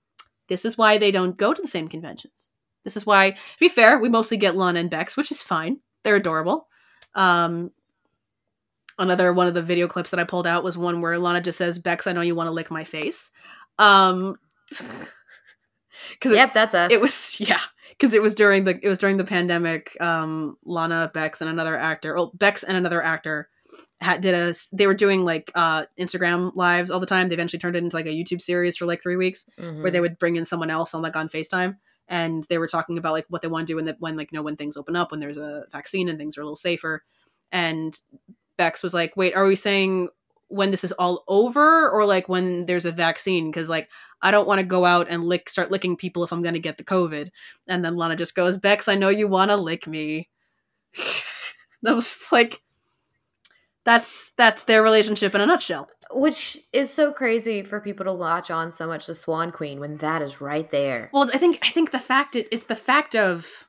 [0.49, 2.51] this is why they don't go to the same conventions.
[2.85, 3.31] This is why.
[3.31, 5.79] To be fair, we mostly get Lana and Bex, which is fine.
[6.03, 6.69] They're adorable.
[7.15, 7.71] Um,
[8.99, 11.59] another one of the video clips that I pulled out was one where Lana just
[11.59, 13.31] says, "Bex, I know you want to lick my face."
[13.79, 14.37] Um,
[16.11, 16.93] because Yep, that's us.
[16.93, 17.61] it was yeah
[17.91, 21.77] because it was during the it was during the pandemic um lana bex and another
[21.77, 23.49] actor well bex and another actor
[24.01, 27.59] had did a they were doing like uh instagram lives all the time they eventually
[27.61, 29.83] turned it into like a youtube series for like three weeks Mhm.
[29.83, 31.77] where they would bring in someone else on like on facetime
[32.09, 34.31] and they were talking about like what they want to do when the, when like
[34.31, 36.57] you know when things open up when there's a vaccine and things are a little
[36.57, 37.03] safer.
[37.53, 37.99] And
[38.57, 40.09] bex was like wait are we saying
[40.49, 43.51] when this is all over or like when there's a vaccine?
[43.51, 43.89] Because like
[44.23, 46.61] i don't want to go out and lick start licking people if i'm going to
[46.61, 47.31] get the covid.
[47.67, 50.29] And then lana just goes bex i know you want to lick me.
[51.83, 52.63] And i was just like
[53.85, 58.51] that's that's their relationship in a nutshell Which is so crazy for people to latch
[58.51, 61.11] on so much to Swan Queen when that is right there.
[61.13, 63.67] Well, I think I think the fact it, it's the fact of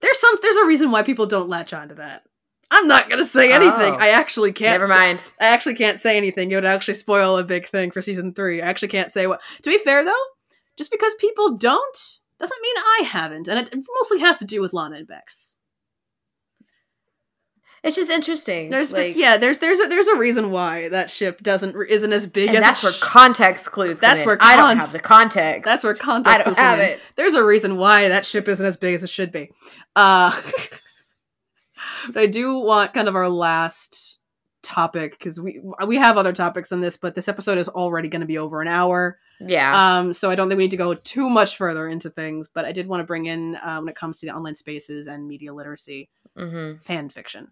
[0.00, 2.24] there's some there's a reason why people don't latch onto that.
[2.70, 3.56] I'm not gonna say oh.
[3.56, 3.94] anything.
[3.94, 3.98] Oh.
[3.98, 4.80] I actually can't.
[4.80, 5.24] Never say- mind.
[5.40, 6.50] I actually can't say anything.
[6.50, 8.62] It would actually spoil a big thing for season three.
[8.62, 9.40] I actually can't say what.
[9.62, 10.24] To be fair though,
[10.76, 14.72] just because people don't doesn't mean I haven't, and it mostly has to do with
[14.72, 15.56] Lana and Bex.
[17.82, 18.70] It's just interesting.
[18.70, 22.26] There's like, yeah, there's there's a, there's a reason why that ship doesn't isn't as
[22.28, 24.00] big and as that's where sh- context clues.
[24.00, 24.26] come That's in.
[24.26, 25.64] where I don't have the context.
[25.64, 26.40] That's where context.
[26.40, 26.84] I don't have in.
[26.90, 27.00] it.
[27.16, 29.50] There's a reason why that ship isn't as big as it should be.
[29.96, 30.30] Uh,
[32.12, 34.20] but I do want kind of our last
[34.62, 38.20] topic because we we have other topics in this, but this episode is already going
[38.20, 39.18] to be over an hour.
[39.40, 39.98] Yeah.
[39.98, 42.48] Um, so I don't think we need to go too much further into things.
[42.52, 45.08] But I did want to bring in uh, when it comes to the online spaces
[45.08, 47.48] and media literacy, hmm fan fiction.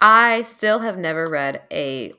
[0.00, 2.12] I still have never read a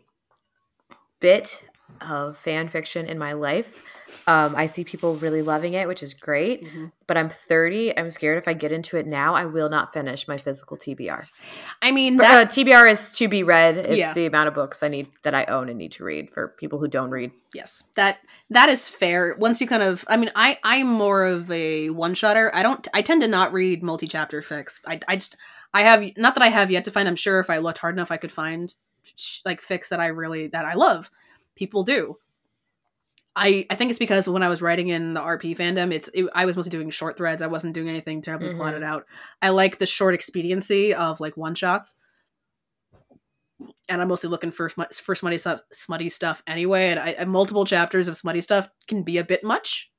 [1.19, 1.63] bit
[1.99, 3.83] of fan fiction in my life.
[4.27, 6.63] Um, I see people really loving it, which is great.
[6.63, 6.87] Mm-hmm.
[7.07, 7.97] But I'm 30.
[7.97, 11.23] I'm scared if I get into it now, I will not finish my physical TBR.
[11.81, 13.77] I mean, that, uh, TBR is to be read.
[13.77, 14.13] It's Yeah.
[14.13, 16.79] the amount of books I need that I own and need to read for people
[16.79, 17.31] who don't read.
[17.53, 18.19] yes, that
[18.49, 19.35] that is fair.
[19.37, 22.51] Once you kind of, I mean, I I'm more of a one shotter.
[22.53, 22.85] I don't.
[22.93, 24.79] I tend to not read multi chapter fics.
[24.85, 25.35] I I just
[25.73, 27.07] I have not that I have yet to find.
[27.07, 28.73] I'm sure if I looked hard enough, I could find
[29.45, 31.09] like fics that I really that I love.
[31.55, 32.17] People do.
[33.33, 36.25] I, I think it's because when I was writing in the RP fandom, it's it,
[36.35, 37.41] I was mostly doing short threads.
[37.41, 38.57] I wasn't doing anything terribly Mhm.
[38.57, 39.05] plotted out.
[39.41, 41.95] I like the short expediency of like one shots,
[43.87, 46.89] and I'm mostly looking for for smutty stuff, smutty stuff anyway.
[46.89, 49.89] And, I, and multiple chapters of smutty stuff can be a bit much,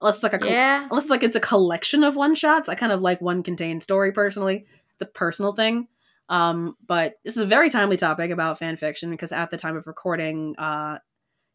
[0.00, 0.84] unless it's like a Yeah.
[0.90, 2.68] unless it's like it's a collection of one shots.
[2.68, 4.66] I kind of like one contained story personally.
[5.02, 5.88] A personal thing.
[6.28, 9.76] Um, but this is a very timely topic about fan fiction because at the time
[9.76, 10.98] of recording, uh,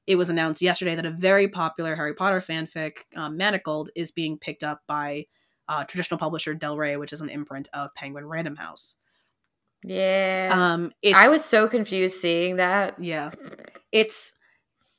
[0.06, 4.38] it was announced yesterday that a very popular Harry Potter fanfic, um, Manacled, is being
[4.38, 5.26] picked up by
[5.68, 8.95] uh, traditional publisher Del Rey, which is an imprint of Penguin Random House.
[9.84, 10.52] Yeah.
[10.54, 13.00] Um, it's, I was so confused seeing that.
[13.00, 13.32] yeah,
[13.91, 14.34] it's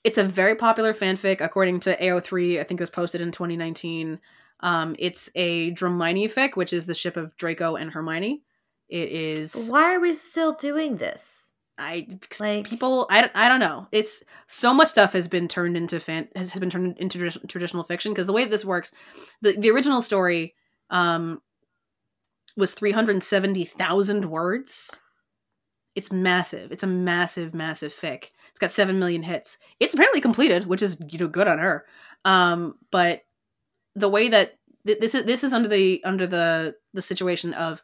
[0.05, 2.61] it's a very popular fanfic according to AO3.
[2.61, 4.21] I think it was posted in 2019.
[4.61, 8.43] Um, it's a Dramione fic, which is the ship of Draco and Hermione.
[8.89, 11.53] It is Why are we still doing this?
[11.81, 12.09] I
[12.41, 13.87] Like- people I, I don't know.
[13.93, 17.85] It's so much stuff has been turned into fan has been turned into tradi- traditional
[17.85, 18.93] fiction because the way this works,
[19.43, 20.55] the the original story
[20.91, 21.41] um
[22.57, 24.99] was 370,000 words.
[25.95, 26.73] It's massive.
[26.73, 28.31] It's a massive massive fic.
[28.51, 29.59] It's got 7 million hits.
[29.79, 31.85] It's apparently completed, which is you know good on her.
[32.25, 33.23] Um but
[33.95, 37.83] the way that th- this is this is under the under the the situation of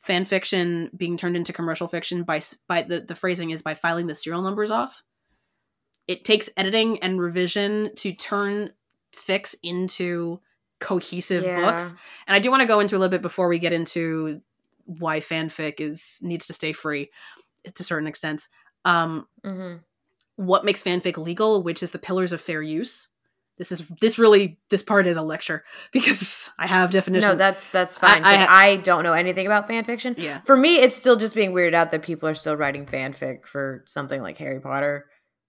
[0.00, 4.06] fan fiction being turned into commercial fiction by by the the phrasing is by filing
[4.06, 5.02] the serial numbers off.
[6.06, 8.70] It takes editing and revision to turn
[9.16, 10.40] fics into
[10.80, 11.60] cohesive Yeah.
[11.60, 11.94] books.
[12.26, 14.42] And I do want to go into a little bit before we get into
[14.84, 17.10] why fanfic is needs to stay free
[17.74, 18.48] to certain extents.
[18.84, 19.80] Um, Mhm.
[20.36, 23.08] what makes fanfic legal, which is the pillars of fair use.
[23.56, 27.32] This is this really this part is a lecture because I have definitions.
[27.32, 28.24] No, that's that's fine.
[28.24, 30.14] I- I I, don't know anything about fan fiction.
[30.18, 30.40] yeah.
[30.44, 33.84] For me, it's still just being weirded out that people are still writing fanfic for
[33.86, 35.06] something like Harry Potter.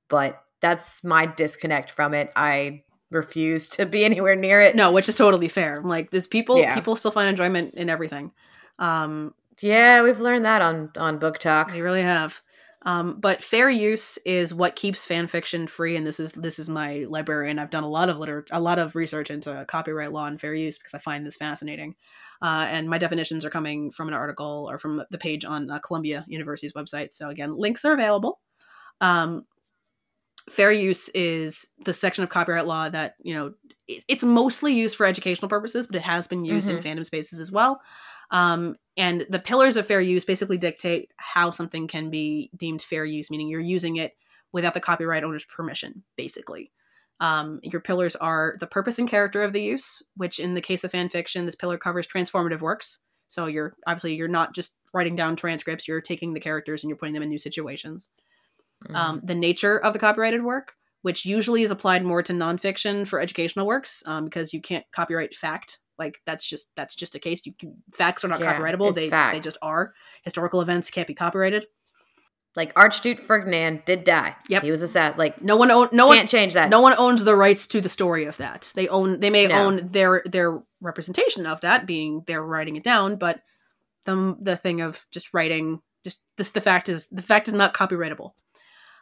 [0.09, 2.31] But that's my disconnect from it.
[2.35, 4.75] I refuse to be anywhere near it.
[4.75, 5.81] No, which is totally fair.
[5.81, 6.75] Like this people Yeah.
[6.75, 8.31] people still find enjoyment in everything.
[8.77, 11.71] Um Yeah, we've learned that on on BookTok.
[11.71, 12.41] they really have.
[12.85, 16.69] Um, but fair use is what keeps fan fiction free, and this is this is
[16.69, 17.57] my librarian.
[17.57, 20.53] I've done a lot of liter- a lot of research into copyright law and fair
[20.53, 21.95] use because I find this fascinating.
[22.43, 25.79] Uh, and my definitions are coming from an article or from the page on uh,
[25.79, 27.11] Columbia University's website.
[27.11, 28.39] So again, links are available.
[29.01, 29.45] Um,
[30.51, 33.53] fair use is the section of copyright law that you know
[33.87, 37.39] it, it's mostly used for educational purposes, but it has been used in fandom spaces
[37.39, 37.81] as well.
[38.31, 43.05] Um, and the pillars of fair use basically dictate how something can be deemed fair
[43.05, 44.13] use, meaning you're using it
[44.51, 46.71] without the copyright owner's permission, basically.
[47.19, 50.83] Um, your pillars are the purpose and character of the use, which in the case
[50.83, 52.99] of fan fiction, this pillar covers transformative works.
[53.27, 56.97] So you're obviously you're not just writing down transcripts, you're taking the characters and you're
[56.97, 58.11] putting them in new situations.
[58.85, 58.95] Mhm.
[58.95, 63.19] Um, the nature of the copyrighted work, which usually is applied more to nonfiction for
[63.19, 65.79] educational works, um, because you can't copyright fact.
[65.97, 67.45] Like that's just that's just a case.
[67.45, 68.93] You, you- facts are not Yeah, copyrightable.
[68.93, 69.33] They fact.
[69.35, 69.93] they just are.
[70.23, 71.67] Historical events can't be copyrighted.
[72.55, 74.35] like Archduke Ferdinand did die.
[74.49, 74.63] Yep.
[74.63, 75.17] he was a sad.
[75.17, 76.69] Like No one own, no one can't change that.
[76.69, 78.71] no one owns the rights to the story of that.
[78.75, 79.65] They own they may No.
[79.67, 83.41] own their their representation of that, being they're writing it down, but
[84.05, 87.73] the the thing of just writing just this the fact is the fact is not
[87.73, 88.31] copyrightable.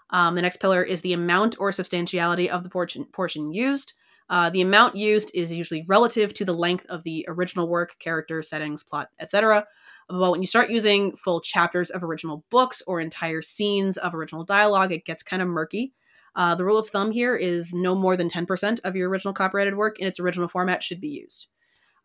[0.10, 3.94] Um, the next pillar is the amount or substantiality of the portion portion used.
[4.30, 8.50] Uh, the amount used is usually relative to the length of the original work, characters,
[8.50, 9.66] settings, plot, etc.
[10.10, 14.44] But when you start using full chapters of original books or entire scenes of original
[14.44, 15.94] dialogue, it gets kind of murky.
[16.36, 19.78] Uh, the rule of thumb here is no more than 10% of your original copyrighted
[19.78, 21.48] work in its original format should be used.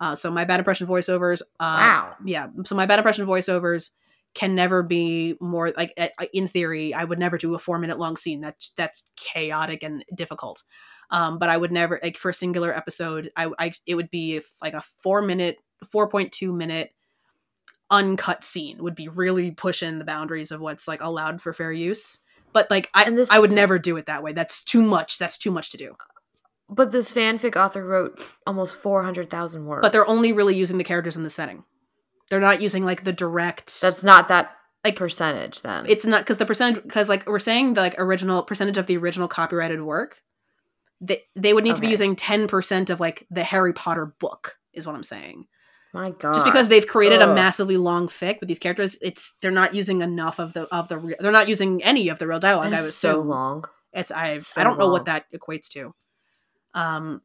[0.00, 2.16] Uh, so my bad impression voiceovers, uh, wow.
[2.24, 2.48] yeah.
[2.64, 3.90] So my bad impression voiceovers
[4.34, 5.98] can never be more like
[6.32, 6.94] in theory.
[6.94, 8.40] I would never do a four minute long scene.
[8.40, 10.62] That's that's chaotic and difficult.
[11.10, 13.30] Um, but I would never like for a singular episode.
[13.36, 15.56] I, I it would be if, like a four minute,
[15.90, 16.92] four point two minute
[17.90, 22.20] uncut scene would be really pushing the boundaries of what's like allowed for fair use.
[22.52, 24.32] But like I, this- I would never do it that way.
[24.32, 25.18] That's too much.
[25.18, 25.96] That's too much to do.
[26.68, 29.82] But this fanfic author wrote almost four hundred thousand words.
[29.82, 31.64] But they're only really using the characters in the setting.
[32.30, 33.80] They're not using like the direct.
[33.80, 34.50] That's not that
[34.84, 35.86] like percentage then.
[35.88, 38.96] It's not because the percentage because like we're saying the like original percentage of the
[38.96, 40.22] original copyrighted work.
[41.00, 44.58] They they would need to be using ten percent of like the Harry Potter book
[44.72, 45.46] is what I'm saying.
[45.94, 46.34] My God.
[46.34, 50.02] Just because they've created a massively long fic with these characters, it's they're not using
[50.02, 52.70] enough of the of the re- they're not using any of the real dialogue.
[52.70, 53.64] That I was so long.
[53.92, 55.94] It's I So I don't know what that equates to.
[56.74, 57.20] Um,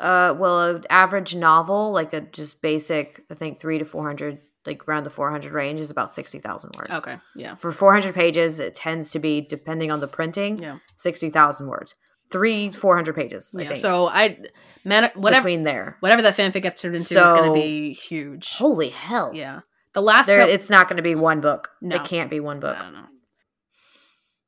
[0.00, 4.40] Uh, well, an average novel, like a just basic, I think three to four hundred,
[4.66, 6.92] like around the four hundred range, is about sixty thousand words.
[6.92, 10.78] okay, yeah, For four hundred pages, it tends to be, depending on the printing, yeah,
[10.96, 11.94] sixty thousand words.
[12.30, 13.54] Three, four hundred pages.
[13.56, 13.68] I yeah.
[13.68, 13.80] think.
[13.80, 14.38] So I,
[14.84, 15.96] man, whatever between there.
[16.00, 18.56] whatever that fanfic gets turned into is going to be huge.
[18.56, 19.30] Holy hell!
[19.32, 19.60] Yeah,
[19.92, 21.70] the last There, it's not going to be one book.
[21.80, 21.96] No.
[21.96, 22.76] It can't be one book.
[22.76, 23.06] I don't know.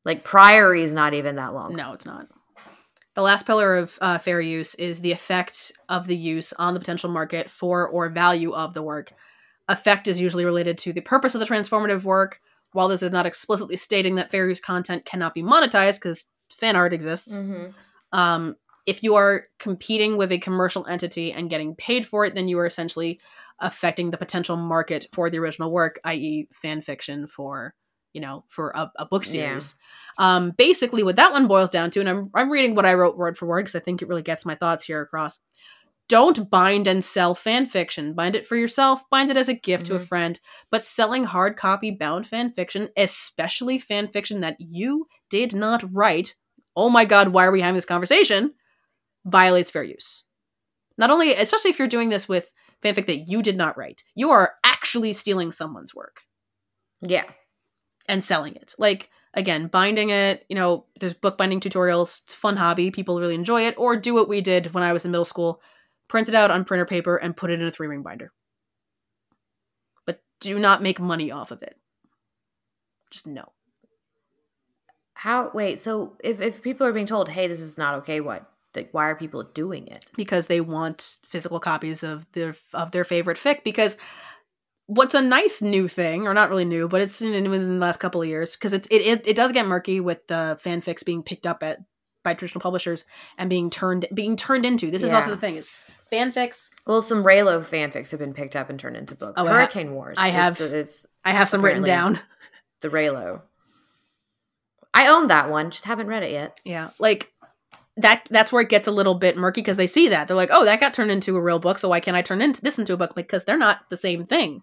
[0.05, 1.75] Like Priory is not even that long.
[1.75, 2.29] No, it's not.
[3.17, 6.81] The last pillar of uh, fair use is the effect of the use on the
[6.81, 9.15] potential market for or value of the work.
[9.69, 12.41] Effect is usually related to the purpose of the transformative work.
[12.73, 16.77] While this is not explicitly stating that fair use content cannot be monetized because fan
[16.77, 17.73] art exists, Mhm.
[18.13, 22.49] um, if you are competing with a commercial entity and getting paid for it, then
[22.49, 23.19] you are essentially
[23.61, 27.75] affecting the potential market for the original work, i.e., fan fiction for
[28.17, 29.31] you know for a, a book Yeah.
[29.31, 29.77] series.
[30.19, 33.19] Um, basically, what that one boils down to, and I'm I'm reading what I wrote
[33.19, 35.41] word for word because I think it really gets my thoughts here across.
[36.09, 38.15] Don't bind and sell fan fiction.
[38.15, 39.03] Bind it for yourself.
[39.11, 40.07] Bind it as a gift to a Mhm.
[40.07, 40.41] friend.
[40.71, 46.37] But selling hard copy bound fan fiction, especially fan fiction that you did not write,
[46.77, 48.55] oh my god, why are we having this conversation?
[49.27, 50.25] Violates fair use.
[50.99, 52.53] Not only, especially if you're doing this with
[52.83, 56.23] fanfic that you did not write, you are actually stealing someone's work
[57.03, 57.25] Yeah.
[58.09, 58.75] And selling it.
[58.79, 62.23] Like, again, binding it, you know, there's bookbinding tutorials.
[62.23, 62.91] It's a fun hobby.
[62.91, 63.75] People really enjoy it.
[63.79, 65.61] Or do what we did when I was in middle school
[66.09, 68.33] print it out on printer paper and put it in a three ring binder.
[70.05, 71.77] But do not make money off of it.
[73.11, 73.53] Just no.
[75.15, 75.51] How?
[75.55, 75.81] Wait.
[75.81, 78.51] So if if people are being told, "Hey, this is not okay," what?
[78.75, 80.05] Like, why are people doing it?
[80.17, 83.97] because they want physical copies of their of their favorite fic because
[84.87, 87.99] what's a nice new thing or not really new but it's in, within the last
[87.99, 91.47] couple of years because it, it it does get murky with the fanfics being picked
[91.47, 91.79] up at
[92.23, 93.05] by traditional publishers
[93.39, 95.69] and being turned being turned into this is also the thing is
[96.13, 99.41] fanfics Well, some Reylo fanfics have been picked up and turned into books.
[99.41, 100.17] Oh, I ha- Hurricane Wars.
[100.21, 102.21] I have- is i have some written down
[102.81, 103.43] the Reylo.
[104.95, 106.59] I own that one, just haven't read it yet.
[106.65, 107.33] yeah like
[107.97, 110.51] that that's where it gets a little bit murky because they see that they're like
[110.53, 112.79] oh that got turned into a real book so why can't i turn into this
[112.79, 114.63] into a book because they're not the same thing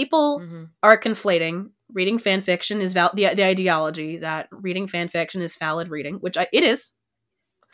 [0.00, 0.68] people Mhm.
[0.82, 5.56] are conflating reading fan fiction is val- the, the ideology that reading fan fiction is
[5.56, 6.92] valid reading which I, it is.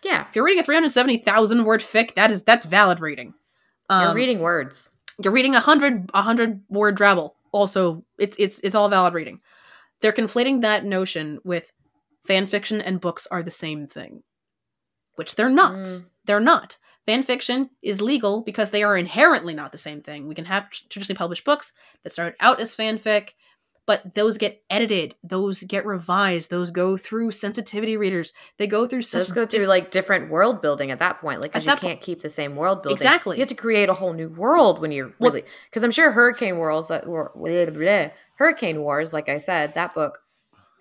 [0.04, 3.34] Yeah, if you're reading a 370000 word fic that is that's valid reading.
[3.90, 4.90] Um, you're reading words.
[5.22, 9.40] you're reading a hundred a hundred word drabble also it's it's it's all valid reading.
[10.00, 11.72] They're conflating that notion with
[12.26, 14.22] fan fiction and books are the same thing
[15.16, 15.74] which they're not.
[15.74, 16.04] Mm.
[16.26, 16.76] they're not
[17.06, 20.70] fan fiction is legal because they are inherently not the same thing we can have
[20.70, 21.72] traditionally published books
[22.04, 23.30] that start out as fanfic
[23.84, 29.02] but those get edited those get revised those go through sensitivity readers they go through
[29.02, 31.74] such Let's go through diff- like different world building at that point, like because you
[31.76, 32.96] can't keep the same world building.
[32.96, 33.36] Exactly.
[33.36, 35.44] you have to create a whole new world when you're Well- really.
[35.68, 39.74] Because I'm sure Hurricane Wars, that uh, were bleh, bleh, Hurricane Wars, like I said,
[39.74, 40.20] that book,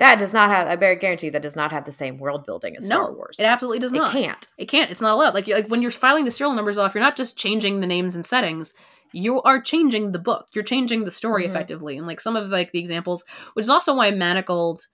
[0.01, 0.67] that does not have.
[0.67, 3.37] I bear guarantee that does not have the same world building as Star no Wars.
[3.39, 4.09] it absolutely does not.
[4.09, 4.47] It can't.
[4.57, 4.91] It can't.
[4.91, 5.33] It's not allowed.
[5.33, 8.15] Like like when you're filing the serial numbers off, you're not just changing the names
[8.15, 8.73] and settings.
[9.13, 10.47] You are changing the book.
[10.53, 11.49] You're changing the story Mhm.
[11.49, 11.97] effectively.
[11.97, 13.23] And like some of like the examples,
[13.53, 14.87] which is also why Manacled,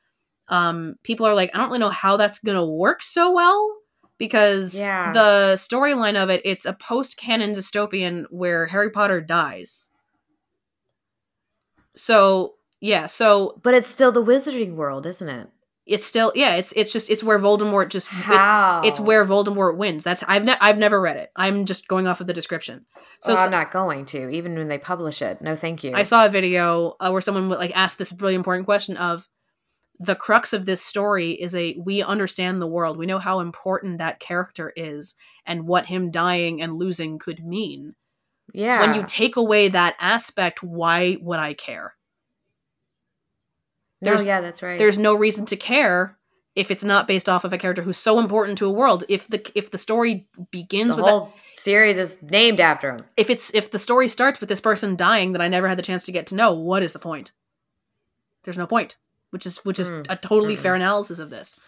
[0.49, 3.75] um, people are like, I don't really know how that's gonna work so well
[4.17, 5.13] because Yeah.
[5.13, 9.89] the storyline of it, it's a post canon dystopian where Harry Potter dies.
[11.95, 15.49] So yeah, so But it's still the Wizarding world, isn't it?
[15.89, 18.81] it's still yeah, it's it's just it's where Voldemort just it- How?
[18.83, 20.03] it's where Voldemort wins.
[20.03, 21.29] That's I've ne- I've never read it.
[21.33, 22.85] I'm just going off of the description.
[23.21, 25.41] So s- I'm not going to, even when they publish it.
[25.41, 25.93] No, thank you.
[25.95, 29.29] I saw a video uh, where someone would like asked this really important question of
[29.97, 32.97] the crux of this story is a we understand the world.
[32.97, 35.15] We know how important that character is
[35.45, 37.95] and what him dying and losing could mean.
[38.53, 38.81] yeah.
[38.81, 41.95] When you take away that aspect, why would I care?
[44.01, 44.77] No, there's- yeah, that's right.
[44.77, 46.17] There's no reason to care
[46.55, 49.03] if it's not based off of a character who's so important to a world.
[49.09, 53.05] If the if the story begins the with that, whole series is named after him.
[53.15, 55.83] if it's if the story starts with this person dying that I never had the
[55.83, 57.31] chance to get to know, what is the point?
[58.43, 58.95] There's no point.
[59.29, 60.05] Which is which is Mm.
[60.09, 60.59] a totally Mm-mm.
[60.59, 61.59] fair analysis of this.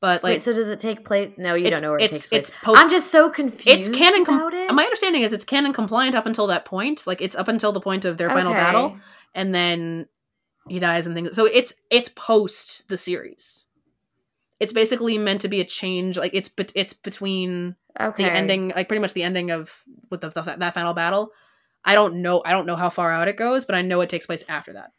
[0.00, 1.32] But like Wait, so does it take place?
[1.38, 2.48] No, you don't know where it it's- takes place.
[2.50, 3.66] it's post- I'm just so confused.
[3.68, 4.70] it's canon com- about it.
[4.74, 7.06] my understanding is it's canon compliant up until that point.
[7.06, 8.60] Like it's up until the point of their final Okay.
[8.60, 8.98] battle.
[9.34, 10.08] And then
[10.68, 11.34] he dies and things.
[11.36, 13.66] So it's it's post the series.
[14.58, 16.16] It's basically meant to be a change.
[16.16, 18.24] Like it's bet- it's between Okay.
[18.24, 21.30] the ending, like pretty much the ending of with the, the, that final battle.
[21.84, 22.42] I don't know.
[22.44, 24.72] I don't know how far out it goes, but I know it takes place after
[24.74, 24.92] that.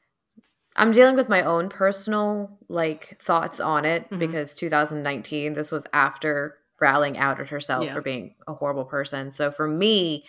[0.75, 4.19] I'm dealing with my own personal like thoughts on it Mhm.
[4.19, 7.93] because 2019 this was after Rowling out outed herself Yeah.
[7.95, 9.31] for being a horrible person.
[9.31, 10.23] So for me,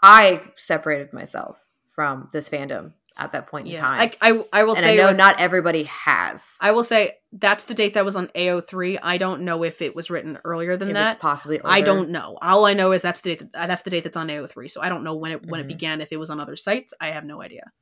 [0.00, 4.00] I separated myself from this fandom at that point in Yeah, time.
[4.00, 6.56] I, I I will and say I know not everybody has.
[6.60, 8.98] I will say that's the date that was on AO3.
[9.02, 11.12] I don't know if it was written earlier than if that.
[11.14, 12.38] it's possibly I don't know.
[12.40, 14.70] All I know is that's the date that, that's the date that's on AO3.
[14.70, 15.68] So I don't know when it when it Mhm.
[15.68, 16.00] began.
[16.00, 17.72] If it was on other sites, I have no idea.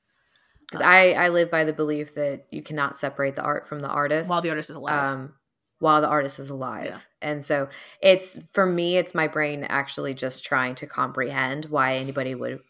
[0.66, 3.88] because I I live by the belief that you cannot separate the art from the
[3.88, 5.34] artist While the artist is alive, um,
[5.78, 6.86] while the artist is alive.
[6.86, 6.98] Yeah.
[7.22, 7.68] And so
[8.00, 12.60] it's for me, it's my brain actually just trying to comprehend why anybody would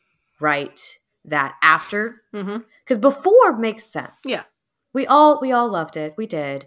[0.40, 2.22] write that after.
[2.32, 4.22] Because before makes sense.
[4.24, 4.44] Yeah.
[4.92, 6.14] We all we all loved it.
[6.16, 6.66] We did.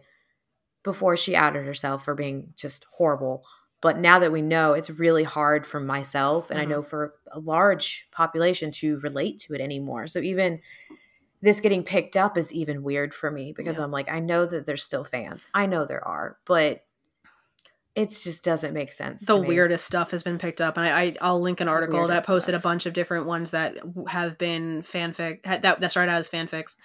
[0.83, 3.43] Before she outed herself for being just horrible.
[3.81, 6.69] But now that we know, it's really hard for myself and I Mhm.
[6.69, 10.07] know for a large population to relate to it anymore.
[10.07, 10.59] So even
[11.41, 13.83] this getting picked up is even weird for me because Yeah.
[13.85, 15.47] I'm like, I know that there's still fans.
[15.53, 16.83] I know there are, but
[17.99, 19.25] it just doesn't make sense.
[19.25, 22.25] the weirdest stuff has been picked up, and I, I I'll link an article that
[22.25, 23.75] posted a bunch of different ones that
[24.07, 26.77] have been fanfic that that started out as fanfics.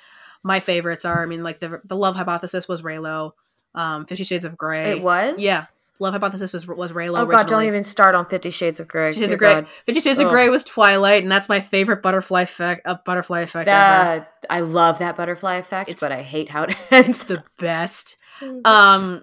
[0.43, 3.33] My favorites are, I mean, like the the love hypothesis was Reylo,
[3.75, 4.91] um, Fifty Shades of Grey.
[4.91, 5.39] It was?
[5.39, 5.65] yeah.
[6.01, 7.21] Love hypothesis was was Reylo.
[7.21, 9.11] Oh god, don't even start on Fifty Shades of Grey.
[9.11, 9.55] Fifty Shades of Grey.
[9.55, 9.67] God.
[9.87, 12.85] Fifty Shades of Grey was Twilight, and that's my favorite butterfly effect.
[12.87, 14.27] Uh, butterfly effect ever.
[14.51, 17.25] I love that butterfly effect, It's- but I hate how it ends.
[17.25, 18.17] the best.
[18.65, 19.23] Um,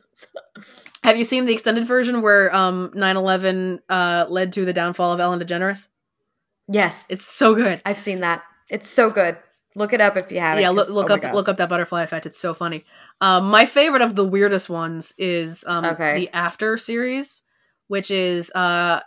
[1.03, 5.19] have you seen the extended version where um 9-11 uh led to the downfall of
[5.19, 5.89] Ellen DeGeneres?
[6.69, 7.81] yes, It's so good.
[7.85, 8.43] I've seen that.
[8.69, 9.35] It's so good.
[9.75, 10.61] Look it up if you haven't.
[10.63, 12.25] yeah, look, look oh up look up that butterfly effect.
[12.25, 12.83] It's so funny.
[13.21, 16.15] Um, my favorite of the weirdest ones is um Okay.
[16.15, 17.41] the After series,
[17.87, 18.99] which is uh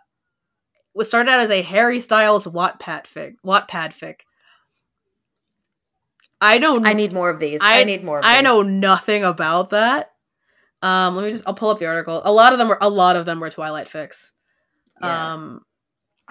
[0.95, 3.35] was started out as a Harry Styles Wattpad fic.
[3.45, 4.21] Wattpad fic.
[6.41, 6.87] I don't.
[6.87, 7.61] I need more of these.
[7.63, 8.19] I, I- need more.
[8.19, 8.45] Of I these.
[8.45, 10.13] know nothing about that.
[10.83, 11.47] Um, let me just.
[11.47, 12.21] I'll pull up the article.
[12.25, 12.79] A lot of them were.
[12.81, 14.33] A lot of them were Twilight fics.
[15.03, 15.35] Yeah.
[15.35, 15.63] Um.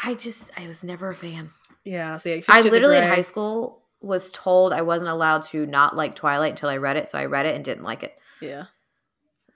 [0.04, 1.52] I just I was never a fan.
[1.84, 2.18] Yeah.
[2.18, 6.16] So yeah, I literally in high school was told I wasn't allowed to not like
[6.16, 8.16] Twilight until I read it, so I read it and didn't like it.
[8.42, 8.66] Yeah.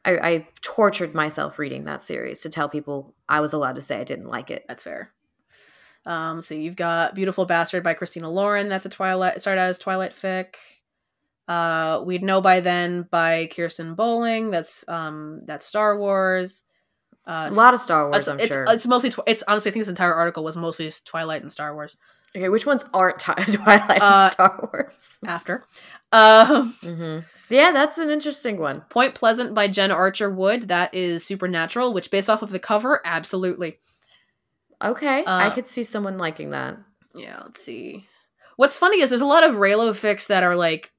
[0.05, 3.99] I, I tortured myself reading that series to tell people I was allowed to say
[3.99, 4.63] I didn't like it.
[4.67, 5.11] That's fair.
[6.05, 8.69] Um, so you've got Beautiful Bastard by Christina Lauren.
[8.69, 9.41] That's a Twilight.
[9.41, 10.55] Started out as Twilight fic.
[11.49, 14.49] Uh, We'd Know by Then by Kirsten Bowling.
[14.49, 16.63] That's um, that's Star Wars.
[17.25, 18.65] Uh, A lot of Star Wars, it's, I'm it's, sure.
[18.69, 19.09] it's mostly.
[19.09, 21.97] Tw- it's honestly, I think this entire article was mostly Twilight and Star Wars.
[22.37, 25.19] Okay, which ones aren't Twilight Uh, and Star Wars?
[25.25, 25.65] After,
[26.11, 27.19] um, hmm
[27.49, 28.81] Yeah, that's an interesting one.
[28.89, 30.67] Point Pleasant by Jen Archer Wood.
[30.67, 33.79] That is Supernatural, which based off of the cover, absolutely.
[34.83, 36.77] Okay, I Uh, could see someone liking that.
[37.15, 38.05] Yeah, let's see.
[38.57, 40.91] What's funny is there's a lot of Reylo fics that are like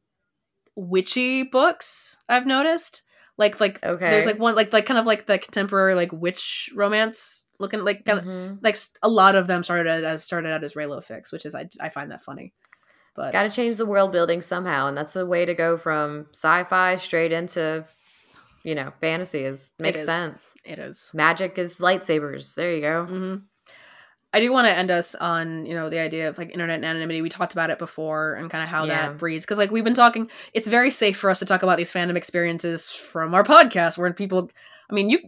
[0.74, 2.16] witchy books.
[2.28, 3.03] I've noticed,
[3.39, 4.11] like like Okay.
[4.11, 8.05] there's like one like like kind of like the contemporary like witch romance looking like
[8.05, 8.59] kind of, Mhm.
[8.62, 11.68] like a lot of them started as started out as Reylo fics, which is I
[11.80, 12.53] I find that funny.
[13.16, 16.26] But Got to change the world building somehow, and that's a way to go from
[16.32, 17.85] sci-fi straight into,
[18.62, 19.40] you know, fantasy.
[19.43, 20.06] Is makes is.
[20.06, 20.56] sense.
[20.65, 21.10] it is.
[21.15, 22.55] Magic is lightsabers.
[22.55, 23.05] There you go.
[23.06, 23.35] hmm
[24.35, 27.23] I do want to end us on you know the idea of like internet anonymity.
[27.23, 29.09] We talked about it before and kind of how Yeah.
[29.09, 30.31] that breeds because like we've been talking.
[30.53, 34.13] It's very safe for us to talk about these fandom experiences from our podcast, where
[34.13, 34.51] people.
[34.91, 35.21] I mean, you.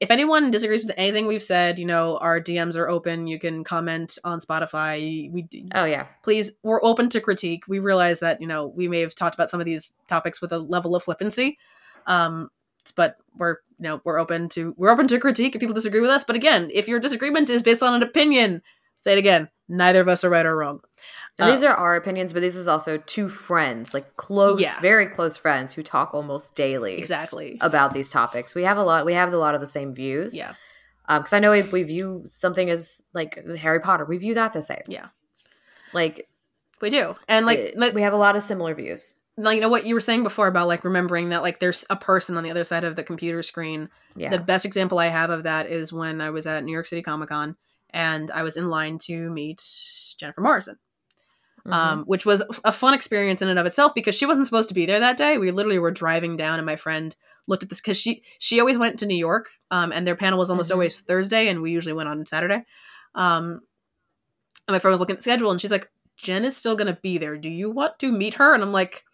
[0.00, 3.26] If anyone disagrees with anything we've said, you know our DMs are open.
[3.26, 5.28] You can comment on Spotify.
[5.32, 7.64] We Oh yeah, please we're open to critique.
[7.66, 10.52] We realize that you know we may have talked about some of these topics with
[10.52, 11.58] a level of flippancy.
[12.06, 12.48] Um,
[12.90, 16.10] but we're you know we're open to we're open to critique if people disagree with
[16.10, 18.62] us but again if your disagreement is based on an opinion
[18.96, 20.80] say it again neither of us are right or wrong
[21.38, 24.80] Uh, these are our opinions, but this is also two friends, like close, Yeah.
[24.80, 28.56] very close friends who talk almost daily exactly about these topics.
[28.56, 29.06] We have a lot.
[29.06, 30.34] We have a lot of the same views.
[30.34, 30.54] yeah
[31.06, 34.60] because I know if we view something as like Harry Potter, we view that the
[34.62, 34.82] same.
[34.88, 35.08] Yeah.
[35.92, 36.28] like
[36.80, 39.14] we do and like, like we have a lot of similar views.
[39.38, 41.96] Like you know what you were saying before about like remembering that like there's a
[41.96, 45.30] person on the other side of the computer screen Yeah, the best example i have
[45.30, 47.56] of that is when i was at new york city comic-con
[47.90, 49.62] and i was in line to meet
[50.18, 50.76] jennifer morrison
[51.66, 51.72] Mhm.
[51.72, 54.74] um, which was a fun experience in and of itself because she wasn't supposed to
[54.74, 55.38] be there that day.
[55.38, 57.14] We literally were driving down, and my friend
[57.48, 60.38] looked at this because she she always went to New York, um, and their panel
[60.38, 60.74] was almost Mhm.
[60.74, 62.64] always Thursday, and we usually went on Saturday.
[63.16, 63.60] Um,
[64.66, 66.94] and my friend was looking at the schedule, and she's like, "Jen is still going
[66.94, 67.36] to be there.
[67.36, 69.04] Do you want to meet her?" And I'm like,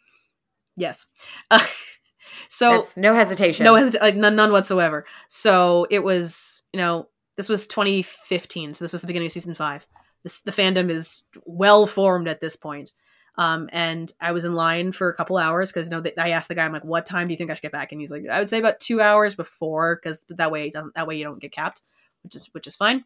[0.76, 1.06] Yes.
[1.50, 1.64] Uh,
[2.48, 3.64] so That's no hesitation.
[3.64, 5.04] no hesit- like none, none whatsoever.
[5.28, 9.54] So it was, you know, this was 2015, so this was the beginning of season
[9.54, 9.86] five.
[10.22, 12.92] This, the fandom is well formed at this point.
[13.36, 16.30] Um, and I was in line for a couple hours because you know th- I
[16.30, 18.00] asked the guy, I'm like, "What time do you think I should get back?" And
[18.00, 21.08] he's like, "I would say about two hours before, because that way it doesn't that
[21.08, 21.82] way you don't get capped,
[22.22, 23.04] which is which is fine."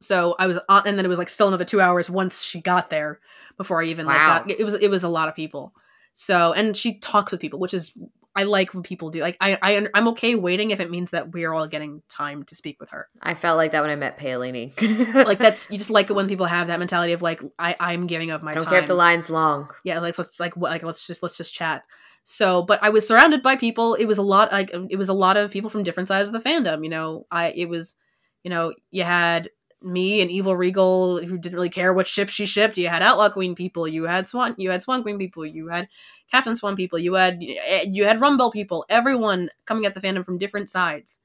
[0.00, 2.60] So I was on, and then it was like still another two hours once she
[2.60, 3.20] got there
[3.56, 4.12] before I even Wow.
[4.12, 4.58] like got.
[4.60, 5.72] It was it was a lot of people.
[6.14, 7.92] So and she talks with people, which is
[8.34, 9.20] I like when people do.
[9.20, 12.54] Like I I I'm okay waiting if it means that we're all getting time to
[12.54, 13.08] speak with her.
[13.20, 14.72] I felt like that when I met Paolini.
[15.26, 18.06] Like that's you just like it when people have that mentality of like I I'm
[18.06, 18.70] giving up my I don't time.
[18.72, 19.70] care if the line's long.
[19.84, 21.84] yeah like let's like what like let's just let's just chat
[22.24, 25.12] so but i was surrounded by people it was a lot like it was a
[25.14, 27.96] lot of people from different sides of the fandom you know i it was
[28.44, 29.50] you know you had
[29.84, 33.28] me and evil regal who didn't really care what ship she shipped you had outlaw
[33.28, 35.88] queen people you had swan you had swan queen people you had
[36.30, 40.38] captain swan people you had you had Rumbelle people everyone coming at the fandom from
[40.38, 41.20] different sides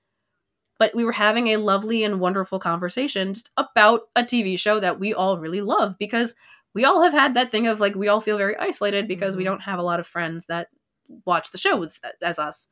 [0.79, 4.99] but we were having a lovely and wonderful conversation just about a tv show that
[4.99, 6.35] we all really love because
[6.73, 9.43] we all have had that thing of like we all feel very isolated because we
[9.43, 9.47] Mhm.
[9.47, 10.67] don't have a lot of friends that
[11.25, 12.67] watch the show as, as us.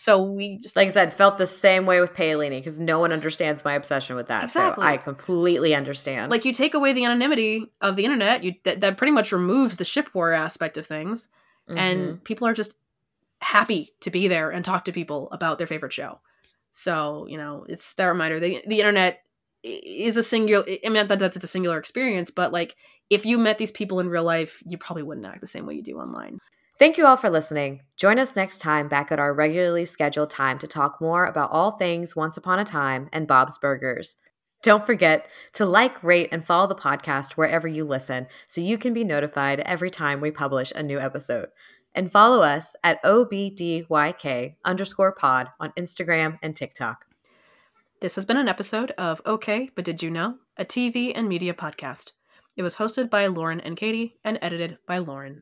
[0.00, 3.12] So we just Like I said, felt the same way with Paolini because no one
[3.12, 4.44] understands my obsession with that.
[4.44, 4.82] Exactly.
[4.82, 6.32] So I completely understand.
[6.32, 9.76] like you take away the anonymity of the internet, you that, that pretty much removes
[9.76, 11.28] the ship war aspect of things,
[11.68, 11.76] Mhm.
[11.76, 12.76] and people are just
[13.42, 16.20] happy to be there and talk to people about their favorite show.
[16.72, 18.40] So you know, it's that reminder.
[18.40, 19.22] The the internet
[19.62, 20.64] is a singular.
[20.66, 22.74] I mean, that that's a singular experience, but like
[23.10, 25.74] if you met these people in real life, you probably wouldn't act the same way
[25.74, 26.38] you do online.
[26.80, 27.82] Thank you all for listening.
[27.98, 31.72] Join us next time back at our regularly scheduled time to talk more about all
[31.72, 34.16] things Once Upon a Time and Bob's Burgers.
[34.62, 38.94] Don't forget to like, rate, and follow the podcast wherever you listen so you can
[38.94, 41.50] be notified every time we publish a new episode.
[41.94, 47.04] And follow us at OBDYK underscore pod on Instagram and TikTok.
[48.00, 50.36] This has been an episode of Okay, but Did You Know?
[50.56, 52.12] A TV and media podcast.
[52.56, 55.38] It was hosted by Lauren and Katie and edited by Lauren.